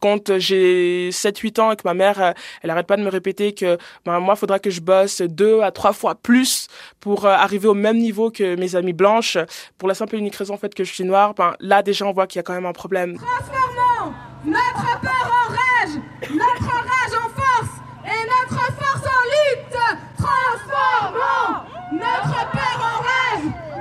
quand 0.00 0.38
j'ai 0.38 1.10
7-8 1.10 1.60
ans 1.60 1.72
et 1.72 1.76
que 1.76 1.82
ma 1.84 1.92
mère, 1.92 2.22
euh, 2.22 2.32
elle 2.62 2.70
arrête 2.70 2.86
pas 2.86 2.96
de 2.96 3.02
me 3.02 3.10
répéter 3.10 3.52
que 3.52 3.76
ben, 4.06 4.20
moi, 4.20 4.34
il 4.36 4.38
faudra 4.38 4.60
que 4.60 4.70
je 4.70 4.80
bosse 4.80 5.20
deux 5.20 5.60
à 5.60 5.72
trois 5.72 5.92
fois 5.92 6.14
plus 6.14 6.68
pour 7.00 7.26
euh, 7.26 7.30
arriver 7.30 7.66
au 7.66 7.74
même 7.74 7.98
niveau 7.98 8.30
que 8.30 8.54
mes 8.54 8.76
amies 8.76 8.94
blanches, 8.94 9.36
pour 9.76 9.88
la 9.88 9.94
simple 9.94 10.14
et 10.14 10.18
unique 10.18 10.36
raison 10.36 10.54
en 10.54 10.58
fait 10.58 10.72
que 10.72 10.84
je 10.84 10.92
suis 10.94 11.04
noire, 11.04 11.34
ben, 11.34 11.54
là 11.58 11.82
déjà 11.82 12.06
on 12.06 12.12
voit 12.12 12.28
qu'il 12.28 12.38
y 12.38 12.40
a 12.40 12.44
quand 12.44 12.54
même 12.54 12.66
un 12.66 12.72
problème. 12.72 13.16
Transformons 13.16 14.14
notre 14.44 15.00
peur 15.00 15.26
en 15.26 15.48
rage, 15.50 16.00
notre 16.30 16.62
rage 16.62 17.14
en 17.18 17.28
force 17.28 17.74
et 18.06 18.22
notre 18.24 18.62
force 18.72 19.04
en 19.04 19.22
lutte. 19.34 19.78
Transformons 20.16 21.66
notre 21.92 22.50
peur 22.52 22.69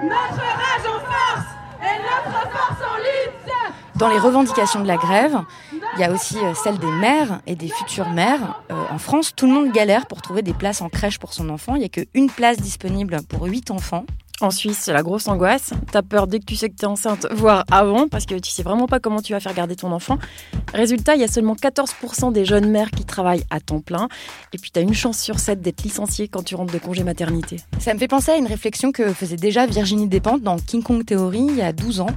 notre 0.04 0.40
rage 0.40 0.86
en 0.88 1.00
force 1.00 1.48
et 1.82 1.98
notre 2.02 2.50
force 2.52 2.82
en 2.82 2.98
lutte. 2.98 3.54
Dans 3.96 4.08
les 4.08 4.18
revendications 4.18 4.82
de 4.82 4.88
la 4.88 4.98
grève, 4.98 5.38
il 5.96 6.00
y 6.00 6.04
a 6.04 6.12
aussi 6.12 6.38
euh, 6.38 6.54
celle 6.54 6.78
des 6.78 6.92
mères 6.92 7.42
et 7.48 7.56
des 7.56 7.68
futures 7.68 8.10
mères. 8.10 8.62
Euh, 8.72 8.76
en 8.92 8.98
France, 8.98 9.34
tout 9.36 9.46
le 9.46 9.54
monde 9.54 9.72
galère 9.72 10.06
pour 10.06 10.22
trouver 10.22 10.42
des 10.42 10.54
places 10.54 10.82
en 10.82 10.90
crèche 10.90 11.20
pour 11.20 11.34
son 11.34 11.50
enfant. 11.50 11.76
Il 11.76 11.80
n'y 11.80 11.86
a 11.86 11.90
qu'une 11.90 12.30
place 12.30 12.58
disponible 12.58 13.20
pour 13.28 13.44
huit 13.44 13.72
enfants. 13.72 14.06
En 14.42 14.52
Suisse, 14.52 14.80
c'est 14.84 14.94
la 14.94 15.04
grosse 15.04 15.28
angoisse. 15.28 15.72
T'as 15.92 16.02
peur 16.02 16.28
dès 16.28 16.40
que 16.40 16.46
tu 16.46 16.56
sais 16.56 16.70
que 16.70 16.76
t'es 16.76 16.86
enceinte, 16.86 17.28
voire 17.32 17.66
avant, 17.72 18.08
parce 18.08 18.26
que 18.26 18.36
tu 18.36 18.50
sais 18.52 18.64
vraiment 18.64 18.88
pas 18.88 19.02
comment 19.02 19.22
tu 19.22 19.34
vas 19.34 19.42
faire 19.42 19.54
garder 19.54 19.76
ton 19.76 19.92
enfant. 19.92 20.18
Résultat, 20.74 21.16
il 21.16 21.22
y 21.22 21.26
a 21.26 21.28
seulement 21.28 21.56
14% 21.56 22.32
des 22.32 22.46
jeunes 22.46 22.70
mères 22.70 22.90
qui 22.92 23.04
travaillent 23.04 23.44
à 23.50 23.60
temps 23.60 23.82
plein. 23.82 24.08
Et 24.54 24.58
puis 24.58 24.72
t'as 24.72 24.82
une 24.82 24.94
chance 24.94 25.20
sur 25.20 25.40
7 25.40 25.62
d'être 25.62 25.84
licenciée 25.84 26.30
quand 26.30 26.44
tu 26.44 26.56
rentres 26.56 26.72
de 26.72 26.80
congé 26.80 27.04
maternité. 27.04 27.58
Ça 27.80 27.94
me 27.94 28.00
fait 28.00 28.08
penser 28.08 28.32
à 28.32 28.38
une 28.38 28.48
réflexion 28.48 28.94
que 28.94 29.12
faisait 29.14 29.36
déjà 29.36 29.66
Virginie 29.66 30.08
Despentes 30.08 30.42
dans 30.42 30.58
King 30.58 30.84
Kong 30.84 31.04
Theory 31.04 31.46
il 31.50 31.56
y 31.58 31.62
a 31.62 31.74
12 31.74 32.00
ans. 32.00 32.08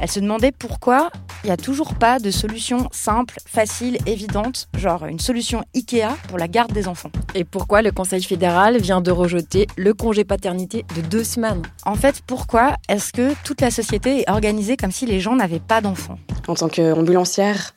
Elle 0.00 0.10
se 0.10 0.20
demandait 0.20 0.52
pourquoi 0.52 1.10
il 1.44 1.46
n'y 1.46 1.52
a 1.52 1.56
toujours 1.56 1.94
pas 1.94 2.18
de 2.18 2.30
solution 2.30 2.88
simple, 2.92 3.36
facile, 3.46 3.96
évidente, 4.06 4.68
genre 4.76 5.06
une 5.06 5.18
solution 5.18 5.64
IKEA 5.74 6.14
pour 6.28 6.36
la 6.36 6.48
garde 6.48 6.72
des 6.72 6.88
enfants. 6.88 7.10
Et 7.34 7.44
pourquoi 7.44 7.80
le 7.80 7.92
Conseil 7.92 8.22
fédéral 8.22 8.78
vient 8.78 9.00
de 9.00 9.10
rejeter 9.10 9.66
le 9.76 9.94
congé 9.94 10.24
paternité 10.24 10.84
de 10.94 11.00
deux 11.00 11.24
semaines? 11.24 11.62
En 11.84 11.94
fait, 11.94 12.22
pourquoi 12.26 12.76
est-ce 12.88 13.12
que 13.12 13.34
toute 13.44 13.60
la 13.60 13.70
société 13.70 14.20
est 14.20 14.30
organisée 14.30 14.76
comme 14.76 14.92
si 14.92 15.06
les 15.06 15.20
gens 15.20 15.34
n'avaient 15.34 15.60
pas 15.60 15.80
d'enfants? 15.80 16.18
En 16.48 16.54
tant 16.54 16.68
qu'ambulancière, 16.68 17.74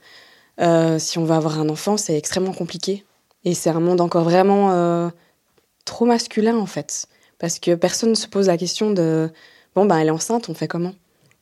euh, 0.59 0.99
si 0.99 1.17
on 1.17 1.25
veut 1.25 1.35
avoir 1.35 1.59
un 1.59 1.69
enfant, 1.69 1.97
c'est 1.97 2.17
extrêmement 2.17 2.53
compliqué. 2.53 3.05
Et 3.45 3.53
c'est 3.53 3.69
un 3.69 3.79
monde 3.79 4.01
encore 4.01 4.23
vraiment 4.23 4.71
euh, 4.71 5.09
trop 5.85 6.05
masculin, 6.05 6.57
en 6.57 6.65
fait. 6.65 7.07
Parce 7.39 7.59
que 7.59 7.75
personne 7.75 8.11
ne 8.11 8.15
se 8.15 8.27
pose 8.27 8.47
la 8.47 8.57
question 8.57 8.91
de 8.91 9.29
bon, 9.75 9.85
ben, 9.85 9.97
elle 9.97 10.07
est 10.07 10.11
enceinte, 10.11 10.49
on 10.49 10.53
fait 10.53 10.67
comment? 10.67 10.93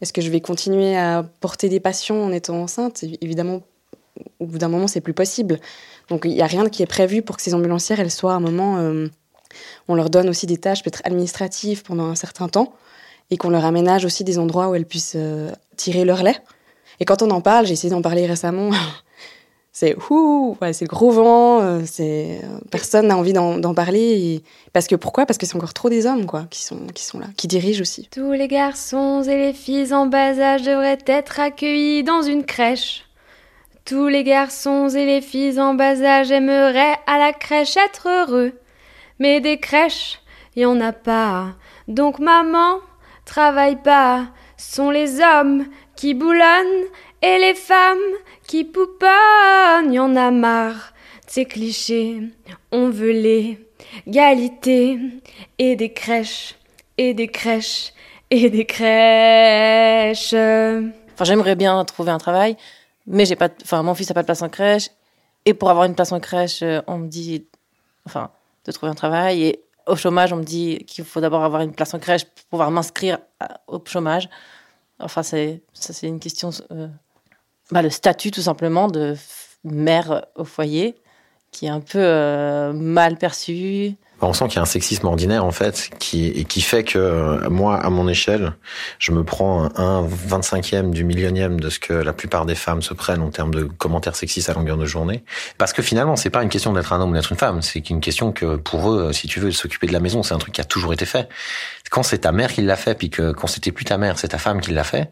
Est-ce 0.01 0.13
que 0.13 0.21
je 0.21 0.31
vais 0.31 0.41
continuer 0.41 0.97
à 0.97 1.23
porter 1.41 1.69
des 1.69 1.79
patients 1.79 2.21
en 2.21 2.31
étant 2.31 2.61
enceinte? 2.61 3.03
Évidemment, 3.21 3.61
au 4.39 4.45
bout 4.45 4.57
d'un 4.57 4.69
moment, 4.69 4.87
c'est 4.87 5.01
plus 5.01 5.13
possible. 5.13 5.59
Donc, 6.09 6.23
il 6.25 6.33
n'y 6.33 6.41
a 6.41 6.47
rien 6.47 6.67
qui 6.69 6.81
est 6.81 6.87
prévu 6.87 7.21
pour 7.21 7.37
que 7.37 7.43
ces 7.43 7.53
ambulancières, 7.53 7.99
elles 7.99 8.11
soient 8.11 8.33
à 8.33 8.37
un 8.37 8.39
moment. 8.39 8.77
Euh, 8.77 9.07
on 9.87 9.95
leur 9.95 10.09
donne 10.09 10.29
aussi 10.29 10.45
des 10.45 10.57
tâches 10.57 10.83
peut-être 10.83 11.01
administratives 11.03 11.83
pendant 11.83 12.05
un 12.05 12.15
certain 12.15 12.47
temps 12.47 12.73
et 13.31 13.37
qu'on 13.37 13.49
leur 13.49 13.65
aménage 13.65 14.05
aussi 14.05 14.23
des 14.23 14.37
endroits 14.37 14.69
où 14.69 14.75
elles 14.75 14.85
puissent 14.85 15.15
euh, 15.15 15.51
tirer 15.77 16.05
leur 16.05 16.21
lait. 16.21 16.37
Et 16.99 17.05
quand 17.05 17.21
on 17.21 17.31
en 17.31 17.41
parle, 17.41 17.65
j'ai 17.65 17.73
essayé 17.73 17.89
d'en 17.89 18.01
parler 18.01 18.27
récemment, 18.27 18.69
c'est 19.71 19.95
ouh, 20.09 20.57
c'est 20.73 20.81
le 20.81 20.87
gros 20.87 21.11
vent, 21.11 21.61
euh, 21.61 21.81
euh, 22.01 22.39
personne 22.69 23.07
n'a 23.07 23.17
envie 23.17 23.33
d'en 23.33 23.73
parler 23.73 24.43
parce 24.73 24.87
que 24.87 24.95
pourquoi? 24.95 25.25
Parce 25.25 25.37
que 25.37 25.45
c'est 25.45 25.55
encore 25.55 25.73
trop 25.73 25.89
des 25.89 26.05
hommes 26.05 26.25
quoi 26.25 26.45
qui 26.49 26.61
sont 26.61 26.87
qui 26.93 27.05
sont 27.05 27.19
là, 27.19 27.27
qui 27.37 27.47
dirigent 27.47 27.81
aussi. 27.81 28.07
Tous 28.11 28.33
les 28.33 28.47
garçons 28.47 29.23
et 29.23 29.37
les 29.37 29.53
filles 29.53 29.93
en 29.93 30.05
bas 30.05 30.37
âge 30.39 30.63
devraient 30.63 30.99
être 31.07 31.39
accueillis 31.39 32.03
dans 32.03 32.21
une 32.21 32.45
crèche. 32.45 33.05
Tous 33.85 34.07
les 34.07 34.23
garçons 34.23 34.89
et 34.89 35.05
les 35.05 35.21
filles 35.21 35.59
en 35.59 35.73
bas 35.73 35.99
âge 36.03 36.31
aimeraient 36.31 36.97
à 37.07 37.17
la 37.17 37.33
crèche 37.33 37.77
être 37.77 38.07
heureux. 38.07 38.53
Mais 39.21 39.39
des 39.39 39.59
crèches, 39.59 40.19
y 40.55 40.65
en 40.65 40.81
a 40.81 40.93
pas. 40.93 41.53
Donc 41.87 42.17
maman, 42.17 42.79
travaille 43.23 43.79
pas. 43.79 44.29
Sont 44.57 44.89
les 44.89 45.21
hommes 45.21 45.67
qui 45.95 46.15
boulonnent 46.15 46.87
et 47.21 47.37
les 47.37 47.53
femmes 47.53 47.99
qui 48.47 48.63
pouponnent. 48.63 49.93
Y 49.93 49.99
en 49.99 50.15
a 50.15 50.31
marre 50.31 50.93
de 51.27 51.31
ces 51.31 51.45
clichés. 51.45 52.23
On 52.71 52.89
veut 52.89 53.11
l'égalité 54.07 54.97
et 55.59 55.75
des 55.75 55.93
crèches 55.93 56.55
et 56.97 57.13
des 57.13 57.27
crèches 57.27 57.93
et 58.31 58.49
des 58.49 58.65
crèches. 58.65 60.33
Enfin, 60.33 61.25
j'aimerais 61.25 61.55
bien 61.55 61.85
trouver 61.85 62.09
un 62.09 62.17
travail, 62.17 62.57
mais 63.05 63.25
j'ai 63.25 63.35
pas. 63.35 63.49
Enfin, 63.61 63.83
mon 63.83 63.93
fils 63.93 64.09
a 64.09 64.15
pas 64.15 64.23
de 64.23 64.25
place 64.25 64.41
en 64.41 64.49
crèche. 64.49 64.89
Et 65.45 65.53
pour 65.53 65.69
avoir 65.69 65.85
une 65.85 65.93
place 65.93 66.11
en 66.11 66.19
crèche, 66.19 66.63
euh, 66.63 66.81
on 66.87 66.97
me 66.97 67.07
dit, 67.07 67.45
enfin, 68.07 68.31
de 68.65 68.71
trouver 68.71 68.91
un 68.91 68.95
travail. 68.95 69.43
Et 69.43 69.63
au 69.87 69.95
chômage, 69.95 70.33
on 70.33 70.37
me 70.37 70.43
dit 70.43 70.79
qu'il 70.87 71.05
faut 71.05 71.21
d'abord 71.21 71.43
avoir 71.43 71.61
une 71.61 71.73
place 71.73 71.93
en 71.93 71.99
crèche 71.99 72.25
pour 72.25 72.45
pouvoir 72.45 72.71
m'inscrire 72.71 73.19
au 73.67 73.81
chômage. 73.85 74.29
Enfin, 74.99 75.23
c'est, 75.23 75.61
ça, 75.73 75.93
c'est 75.93 76.07
une 76.07 76.19
question. 76.19 76.51
Euh, 76.71 76.87
bah, 77.71 77.81
le 77.81 77.89
statut 77.89 78.31
tout 78.31 78.41
simplement 78.41 78.87
de 78.87 79.15
mère 79.63 80.25
au 80.35 80.43
foyer, 80.43 80.95
qui 81.51 81.65
est 81.65 81.69
un 81.69 81.79
peu 81.79 81.99
euh, 81.99 82.73
mal 82.73 83.17
perçu. 83.17 83.95
On 84.21 84.33
sent 84.33 84.47
qu'il 84.47 84.57
y 84.57 84.59
a 84.59 84.61
un 84.61 84.65
sexisme 84.65 85.07
ordinaire 85.07 85.43
en 85.45 85.51
fait, 85.51 85.89
qui, 85.99 86.27
et 86.27 86.45
qui 86.45 86.61
fait 86.61 86.83
que 86.83 86.99
euh, 86.99 87.49
moi, 87.49 87.77
à 87.77 87.89
mon 87.89 88.07
échelle, 88.07 88.53
je 88.99 89.11
me 89.11 89.23
prends 89.23 89.69
un 89.75 90.05
25e 90.05 90.91
du 90.91 91.03
millionième 91.03 91.59
de 91.59 91.69
ce 91.69 91.79
que 91.79 91.93
la 91.93 92.13
plupart 92.13 92.45
des 92.45 92.55
femmes 92.55 92.81
se 92.81 92.93
prennent 92.93 93.21
en 93.21 93.29
termes 93.29 93.53
de 93.53 93.63
commentaires 93.63 94.15
sexistes 94.15 94.49
à 94.49 94.53
longueur 94.53 94.77
de 94.77 94.85
journée. 94.85 95.23
Parce 95.57 95.73
que 95.73 95.81
finalement, 95.81 96.15
c'est 96.15 96.29
pas 96.29 96.43
une 96.43 96.49
question 96.49 96.73
d'être 96.73 96.93
un 96.93 97.01
homme 97.01 97.11
ou 97.11 97.13
d'être 97.13 97.31
une 97.31 97.37
femme, 97.37 97.61
c'est 97.61 97.89
une 97.89 98.01
question 98.01 98.31
que 98.31 98.57
pour 98.57 98.91
eux, 98.91 99.11
si 99.13 99.27
tu 99.27 99.39
veux, 99.39 99.51
s'occuper 99.51 99.87
de 99.87 99.93
la 99.93 99.99
maison, 99.99 100.23
c'est 100.23 100.33
un 100.33 100.39
truc 100.39 100.53
qui 100.53 100.61
a 100.61 100.65
toujours 100.65 100.93
été 100.93 101.05
fait. 101.05 101.27
Quand 101.89 102.03
c'est 102.03 102.19
ta 102.19 102.31
mère 102.31 102.53
qui 102.53 102.61
l'a 102.61 102.77
fait, 102.77 102.95
puis 102.95 103.09
que 103.09 103.31
quand 103.31 103.47
c'était 103.47 103.71
plus 103.71 103.85
ta 103.85 103.97
mère, 103.97 104.17
c'est 104.17 104.29
ta 104.29 104.37
femme 104.37 104.61
qui 104.61 104.71
l'a 104.71 104.83
fait, 104.83 105.09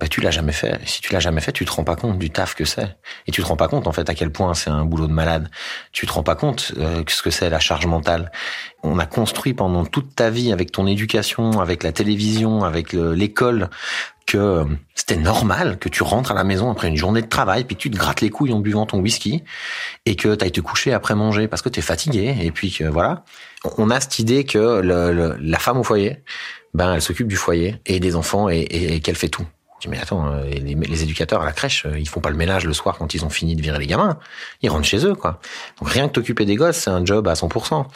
bah, 0.00 0.08
tu 0.08 0.20
l'as 0.20 0.30
jamais 0.30 0.52
fait. 0.52 0.80
Si 0.86 1.00
tu 1.00 1.12
l'as 1.12 1.20
jamais 1.20 1.40
fait, 1.40 1.52
tu 1.52 1.64
te 1.64 1.70
rends 1.70 1.84
pas 1.84 1.96
compte 1.96 2.18
du 2.18 2.30
taf 2.30 2.54
que 2.54 2.64
c'est. 2.64 2.96
Et 3.26 3.32
tu 3.32 3.42
te 3.42 3.46
rends 3.46 3.56
pas 3.56 3.68
compte, 3.68 3.86
en 3.86 3.92
fait, 3.92 4.10
à 4.10 4.14
quel 4.14 4.30
point 4.30 4.52
c'est 4.54 4.70
un 4.70 4.84
boulot 4.84 5.06
de 5.06 5.12
malade. 5.12 5.50
Tu 5.92 6.06
te 6.06 6.12
rends 6.12 6.22
pas 6.22 6.34
compte 6.34 6.72
euh, 6.78 7.04
ce 7.08 7.22
que 7.22 7.30
c'est 7.30 7.48
la 7.48 7.60
charge 7.60 7.86
mentale. 7.86 8.32
On 8.82 8.98
a 8.98 9.06
construit 9.06 9.54
pendant 9.54 9.84
toute 9.86 10.14
ta 10.14 10.30
vie, 10.30 10.52
avec 10.52 10.72
ton 10.72 10.86
éducation, 10.86 11.60
avec 11.60 11.82
la 11.82 11.92
télévision, 11.92 12.64
avec 12.64 12.92
l'école, 12.92 13.70
que 14.26 14.38
euh, 14.38 14.64
c'était 14.94 15.16
normal 15.16 15.78
que 15.78 15.88
tu 15.88 16.02
rentres 16.02 16.32
à 16.32 16.34
la 16.34 16.44
maison 16.44 16.70
après 16.70 16.88
une 16.88 16.96
journée 16.96 17.22
de 17.22 17.28
travail, 17.28 17.64
puis 17.64 17.76
tu 17.76 17.90
te 17.90 17.96
grattes 17.96 18.20
les 18.20 18.30
couilles 18.30 18.52
en 18.52 18.60
buvant 18.60 18.86
ton 18.86 18.98
whisky, 18.98 19.44
et 20.06 20.16
que 20.16 20.34
tu 20.34 20.44
ailles 20.44 20.52
te 20.52 20.60
coucher 20.60 20.92
après 20.92 21.14
manger 21.14 21.46
parce 21.48 21.62
que 21.62 21.68
tu 21.68 21.78
es 21.78 21.82
fatigué, 21.82 22.36
et 22.40 22.50
puis 22.50 22.72
que 22.72 22.84
voilà. 22.84 23.24
On 23.78 23.90
a 23.90 24.00
cette 24.00 24.18
idée 24.18 24.44
que 24.44 24.80
le, 24.80 25.36
la 25.40 25.58
femme 25.58 25.78
au 25.78 25.84
foyer, 25.84 26.22
ben 26.74 26.94
elle 26.94 27.02
s'occupe 27.02 27.28
du 27.28 27.36
foyer 27.36 27.76
et 27.86 28.00
des 28.00 28.16
enfants 28.16 28.48
et, 28.50 28.60
et 28.60 29.00
qu'elle 29.00 29.16
fait 29.16 29.28
tout 29.28 29.46
mais 29.88 29.98
attends, 29.98 30.26
euh, 30.26 30.44
les, 30.44 30.74
les, 30.74 31.02
éducateurs 31.02 31.42
à 31.42 31.44
la 31.44 31.52
crèche, 31.52 31.86
euh, 31.86 31.98
ils 31.98 32.08
font 32.08 32.20
pas 32.20 32.30
le 32.30 32.36
ménage 32.36 32.64
le 32.64 32.72
soir 32.72 32.96
quand 32.98 33.14
ils 33.14 33.24
ont 33.24 33.30
fini 33.30 33.56
de 33.56 33.62
virer 33.62 33.78
les 33.78 33.86
gamins. 33.86 34.18
Ils 34.62 34.70
rentrent 34.70 34.86
chez 34.86 35.04
eux, 35.06 35.14
quoi. 35.14 35.40
Donc 35.80 35.90
rien 35.90 36.08
que 36.08 36.12
t'occuper 36.12 36.44
des 36.44 36.56
gosses, 36.56 36.76
c'est 36.76 36.90
un 36.90 37.04
job 37.04 37.28
à 37.28 37.34
100%. 37.34 37.86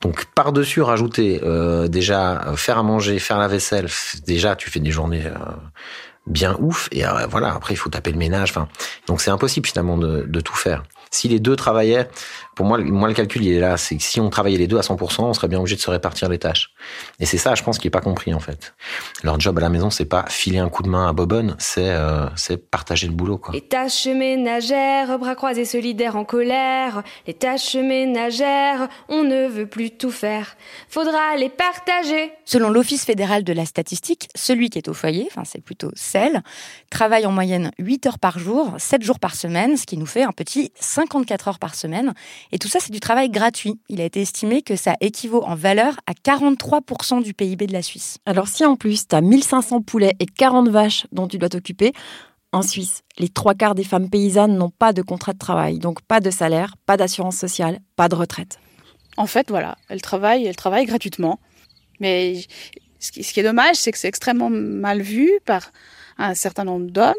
Donc 0.00 0.24
par-dessus 0.34 0.82
rajouter 0.82 1.40
euh, 1.42 1.88
déjà 1.88 2.52
faire 2.56 2.78
à 2.78 2.82
manger, 2.82 3.18
faire 3.18 3.38
la 3.38 3.48
vaisselle, 3.48 3.88
déjà 4.26 4.56
tu 4.56 4.70
fais 4.70 4.80
des 4.80 4.90
journées 4.90 5.24
bien 6.26 6.56
ouf. 6.60 6.88
Et 6.92 7.04
voilà, 7.28 7.54
après 7.54 7.74
il 7.74 7.76
faut 7.76 7.90
taper 7.90 8.12
le 8.12 8.18
ménage. 8.18 8.50
Enfin, 8.50 8.68
donc 9.06 9.20
c'est 9.20 9.30
impossible 9.30 9.66
finalement 9.66 9.96
de, 9.96 10.24
de 10.28 10.40
tout 10.40 10.56
faire. 10.56 10.82
Si 11.10 11.28
les 11.28 11.38
deux 11.38 11.54
travaillaient, 11.56 12.08
pour 12.54 12.66
moi, 12.66 12.78
moi 12.78 13.08
le 13.08 13.14
calcul 13.14 13.44
il 13.44 13.52
est 13.52 13.60
là, 13.60 13.76
c'est 13.76 13.96
que 13.96 14.02
si 14.02 14.20
on 14.20 14.28
travaillait 14.28 14.58
les 14.58 14.66
deux 14.66 14.76
à 14.76 14.80
100%, 14.80 15.22
on 15.22 15.32
serait 15.34 15.48
bien 15.48 15.58
obligé 15.58 15.76
de 15.76 15.80
se 15.80 15.90
répartir 15.90 16.28
les 16.28 16.38
tâches. 16.38 16.74
Et 17.20 17.26
c'est 17.26 17.38
ça, 17.38 17.54
je 17.54 17.62
pense, 17.62 17.78
qui 17.78 17.86
est 17.86 17.90
pas 17.90 18.00
compris 18.00 18.34
en 18.34 18.40
fait. 18.40 18.74
Leur 19.22 19.38
job 19.38 19.56
à 19.58 19.60
la 19.60 19.68
maison, 19.68 19.90
c'est 19.90 20.04
pas 20.04 20.24
filer 20.28 20.58
un 20.58 20.68
coup 20.68 20.82
de 20.82 20.88
main 20.88 21.08
à 21.08 21.12
Bobonne, 21.12 21.56
c'est 21.58 21.90
euh, 21.90 22.26
c'est 22.36 22.58
partager 22.58 23.06
le 23.06 23.12
boulot. 23.12 23.38
Quoi. 23.38 23.54
Les 23.54 23.60
tâches 23.60 24.06
ménagères, 24.06 25.18
bras 25.18 25.34
croisés 25.34 25.64
solidaires 25.64 26.16
en 26.16 26.24
colère. 26.24 27.02
Les 27.26 27.34
tâches 27.34 27.76
ménagères, 27.76 28.88
on 29.08 29.22
ne 29.22 29.46
veut 29.46 29.66
plus 29.66 29.92
tout 29.92 30.10
faire. 30.10 30.56
Faudra 30.88 31.36
les 31.38 31.48
partager. 31.48 32.32
Selon 32.44 32.70
l'Office 32.70 33.04
fédéral 33.04 33.44
de 33.44 33.52
la 33.52 33.64
statistique, 33.64 34.28
celui 34.34 34.68
qui 34.68 34.78
est 34.78 34.88
au 34.88 34.94
foyer, 34.94 35.26
enfin 35.30 35.44
c'est 35.44 35.62
plutôt 35.62 35.90
celle, 35.94 36.42
travaille 36.90 37.24
en 37.24 37.32
moyenne 37.32 37.70
8 37.78 38.06
heures 38.06 38.18
par 38.18 38.38
jour, 38.38 38.74
7 38.78 39.02
jours 39.02 39.18
par 39.18 39.34
semaine, 39.34 39.76
ce 39.76 39.86
qui 39.86 39.96
nous 39.96 40.06
fait 40.06 40.22
un 40.22 40.32
petit 40.32 40.72
5 40.78 41.04
54 41.04 41.48
heures 41.48 41.58
par 41.58 41.74
semaine. 41.74 42.14
Et 42.52 42.58
tout 42.58 42.68
ça, 42.68 42.78
c'est 42.80 42.92
du 42.92 43.00
travail 43.00 43.30
gratuit. 43.30 43.80
Il 43.88 44.00
a 44.00 44.04
été 44.04 44.20
estimé 44.20 44.62
que 44.62 44.76
ça 44.76 44.94
équivaut 45.00 45.42
en 45.44 45.54
valeur 45.54 45.94
à 46.06 46.12
43% 46.12 47.22
du 47.22 47.34
PIB 47.34 47.66
de 47.66 47.72
la 47.72 47.82
Suisse. 47.82 48.18
Alors 48.26 48.48
si 48.48 48.64
en 48.64 48.76
plus, 48.76 49.08
tu 49.08 49.14
as 49.14 49.20
1500 49.20 49.82
poulets 49.82 50.14
et 50.20 50.26
40 50.26 50.68
vaches 50.68 51.06
dont 51.12 51.28
tu 51.28 51.38
dois 51.38 51.48
t'occuper, 51.48 51.92
en 52.52 52.62
Suisse, 52.62 53.02
les 53.18 53.28
trois 53.28 53.54
quarts 53.54 53.74
des 53.74 53.82
femmes 53.82 54.08
paysannes 54.08 54.56
n'ont 54.56 54.70
pas 54.70 54.92
de 54.92 55.02
contrat 55.02 55.32
de 55.32 55.38
travail, 55.38 55.80
donc 55.80 56.02
pas 56.02 56.20
de 56.20 56.30
salaire, 56.30 56.76
pas 56.86 56.96
d'assurance 56.96 57.36
sociale, 57.36 57.80
pas 57.96 58.08
de 58.08 58.14
retraite. 58.14 58.60
En 59.16 59.26
fait, 59.26 59.48
voilà, 59.48 59.76
elles 59.88 60.02
travaillent, 60.02 60.46
elles 60.46 60.56
travaillent 60.56 60.86
gratuitement. 60.86 61.40
Mais 61.98 62.42
ce 63.00 63.10
qui, 63.10 63.40
est 63.40 63.42
dommage, 63.42 63.76
c'est 63.76 63.92
que 63.92 63.98
c'est 63.98 64.08
extrêmement 64.08 64.50
mal 64.50 65.02
vu 65.02 65.30
par 65.44 65.72
un 66.16 66.34
certain 66.34 66.64
nombre 66.64 66.90
d'hommes 66.90 67.14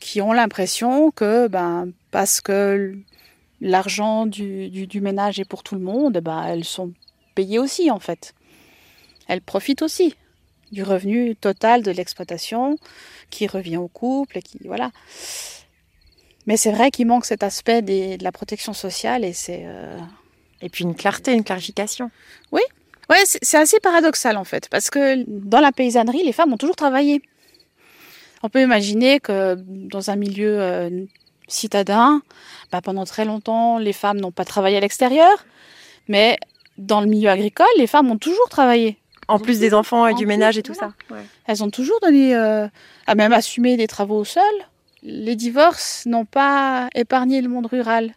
qui 0.00 0.20
ont 0.20 0.32
l'impression 0.32 1.10
que, 1.10 1.48
ben, 1.48 1.90
parce 2.10 2.40
que 2.40 2.96
l'argent 3.60 4.26
du, 4.26 4.68
du, 4.68 5.00
ménage 5.00 5.40
est 5.40 5.44
pour 5.44 5.62
tout 5.62 5.74
le 5.74 5.80
monde, 5.80 6.18
ben, 6.18 6.44
elles 6.44 6.64
sont 6.64 6.92
payées 7.34 7.58
aussi, 7.58 7.90
en 7.90 7.98
fait. 7.98 8.34
Elles 9.26 9.42
profitent 9.42 9.82
aussi 9.82 10.14
du 10.72 10.82
revenu 10.82 11.34
total 11.34 11.82
de 11.82 11.90
l'exploitation 11.90 12.76
qui 13.30 13.46
revient 13.46 13.76
au 13.78 13.88
couple, 13.88 14.38
et 14.38 14.42
qui, 14.42 14.58
voilà. 14.64 14.90
Mais 16.46 16.56
c'est 16.56 16.72
vrai 16.72 16.90
qu'il 16.90 17.06
manque 17.06 17.26
cet 17.26 17.42
aspect 17.42 17.82
de 17.82 18.22
la 18.22 18.32
protection 18.32 18.72
sociale 18.72 19.24
et 19.24 19.32
c'est. 19.32 19.64
Euh, 19.64 19.98
et 20.60 20.68
puis 20.68 20.82
une 20.82 20.94
clarté, 20.94 21.34
une 21.34 21.44
clarification. 21.44 22.10
Oui, 22.50 22.62
ouais, 23.10 23.22
c'est 23.24 23.58
assez 23.58 23.78
paradoxal 23.80 24.36
en 24.36 24.44
fait, 24.44 24.68
parce 24.70 24.90
que 24.90 25.24
dans 25.28 25.60
la 25.60 25.72
paysannerie, 25.72 26.24
les 26.24 26.32
femmes 26.32 26.52
ont 26.52 26.56
toujours 26.56 26.74
travaillé. 26.74 27.22
On 28.42 28.48
peut 28.48 28.62
imaginer 28.62 29.20
que 29.20 29.56
dans 29.56 30.10
un 30.10 30.16
milieu 30.16 30.60
euh, 30.60 31.04
citadin, 31.48 32.22
bah, 32.70 32.80
pendant 32.80 33.04
très 33.04 33.24
longtemps, 33.24 33.78
les 33.78 33.92
femmes 33.92 34.20
n'ont 34.20 34.30
pas 34.30 34.44
travaillé 34.44 34.76
à 34.76 34.80
l'extérieur, 34.80 35.44
mais 36.06 36.38
dans 36.76 37.00
le 37.00 37.06
milieu 37.06 37.28
agricole, 37.28 37.66
les 37.76 37.86
femmes 37.86 38.10
ont 38.10 38.18
toujours 38.18 38.48
travaillé. 38.48 38.98
En 39.26 39.38
plus 39.38 39.58
des 39.58 39.74
enfants 39.74 40.06
et 40.06 40.14
du 40.14 40.24
ménage 40.24 40.56
et 40.56 40.62
tout 40.62 40.72
ça. 40.72 40.94
Elles 41.44 41.62
ont 41.62 41.68
toujours 41.68 42.00
donné, 42.00 42.34
euh, 42.34 42.66
à 43.06 43.14
même 43.14 43.34
assumé 43.34 43.76
des 43.76 43.86
travaux 43.86 44.24
seules. 44.24 44.42
Les 45.02 45.36
divorces 45.36 46.06
n'ont 46.06 46.24
pas 46.24 46.88
épargné 46.94 47.42
le 47.42 47.48
monde 47.50 47.66
rural. 47.66 48.14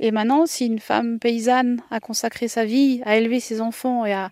Et 0.00 0.10
maintenant, 0.10 0.46
si 0.46 0.66
une 0.66 0.80
femme 0.80 1.20
paysanne 1.20 1.82
a 1.92 2.00
consacré 2.00 2.48
sa 2.48 2.64
vie 2.64 3.00
à 3.04 3.16
élever 3.16 3.38
ses 3.38 3.60
enfants 3.60 4.04
et 4.06 4.12
à 4.12 4.30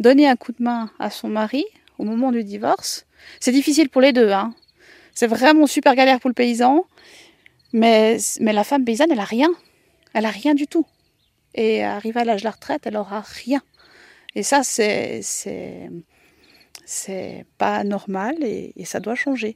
donner 0.00 0.26
un 0.26 0.36
coup 0.36 0.52
de 0.52 0.62
main 0.62 0.90
à 0.98 1.10
son 1.10 1.28
mari 1.28 1.66
au 1.98 2.04
moment 2.04 2.32
du 2.32 2.44
divorce, 2.44 3.04
c'est 3.40 3.52
difficile 3.52 3.90
pour 3.90 4.00
les 4.00 4.12
deux. 4.12 4.30
Hein. 4.30 4.54
C'est 5.12 5.26
vraiment 5.26 5.66
super 5.66 5.94
galère 5.96 6.20
pour 6.20 6.30
le 6.30 6.34
paysan. 6.34 6.86
Mais, 7.72 8.18
mais 8.40 8.52
la 8.52 8.64
femme 8.64 8.84
paysanne, 8.84 9.10
elle 9.12 9.20
a 9.20 9.24
rien. 9.24 9.50
Elle 10.14 10.26
a 10.26 10.30
rien 10.30 10.54
du 10.54 10.66
tout. 10.66 10.86
Et 11.54 11.84
arrivée 11.84 12.20
à 12.20 12.24
l'âge 12.24 12.42
de 12.42 12.44
la 12.44 12.52
retraite, 12.52 12.86
elle 12.86 12.96
aura 12.96 13.20
rien. 13.20 13.62
Et 14.34 14.42
ça, 14.42 14.62
c'est, 14.62 15.20
c'est, 15.22 15.90
c'est 16.84 17.44
pas 17.58 17.84
normal 17.84 18.36
et, 18.42 18.72
ça 18.84 19.00
doit 19.00 19.14
changer. 19.14 19.54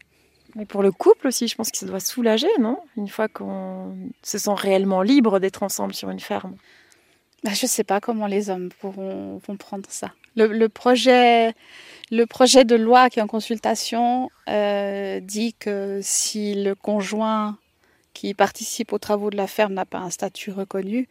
Mais 0.55 0.67
pour 0.67 0.83
le 0.83 0.93
couple 0.93 1.29
aussi, 1.29 1.49
je 1.49 1.55
pense 1.55 1.71
que 1.71 1.79
ça 1.79 1.87
doit 1.87 2.01
soulager, 2.01 2.49
non? 2.61 2.79
Une 2.97 3.09
fois 3.09 3.29
qu'on 3.29 3.97
se 4.23 4.37
sent 4.37 4.55
réellement 4.55 5.01
libre 5.01 5.39
d'être 5.39 5.63
ensemble 5.63 5.95
sur 5.95 6.11
une 6.11 6.21
ferme. 6.21 6.57
Bah, 7.43 7.53
je 7.55 7.65
ne 7.65 7.69
sais 7.69 7.85
pas 7.85 8.01
comment 8.01 8.27
les 8.27 8.51
hommes 8.51 8.69
pourront 8.81 9.41
vont 9.47 9.57
prendre 9.57 9.89
ça. 9.89 10.13
Le, 10.37 10.67
projet, 10.69 11.55
le 12.11 12.25
projet 12.27 12.65
de 12.65 12.75
loi 12.75 13.11
qui 13.11 13.19
est 13.19 13.23
en 13.23 13.27
consultation 13.27 14.31
euh, 14.49 15.21
dit 15.21 15.55
que 15.55 16.01
si 16.03 16.55
le 16.55 16.75
conjoint 16.75 17.59
qui 18.13 18.35
participe 18.35 18.93
aux 18.93 18.99
travaux 18.99 19.31
de 19.31 19.37
la 19.37 19.47
ferme 19.47 19.75
n'a 19.75 19.85
pas 19.85 19.99
un 19.99 20.11
statut 20.11 20.51
reconnu, 20.51 21.09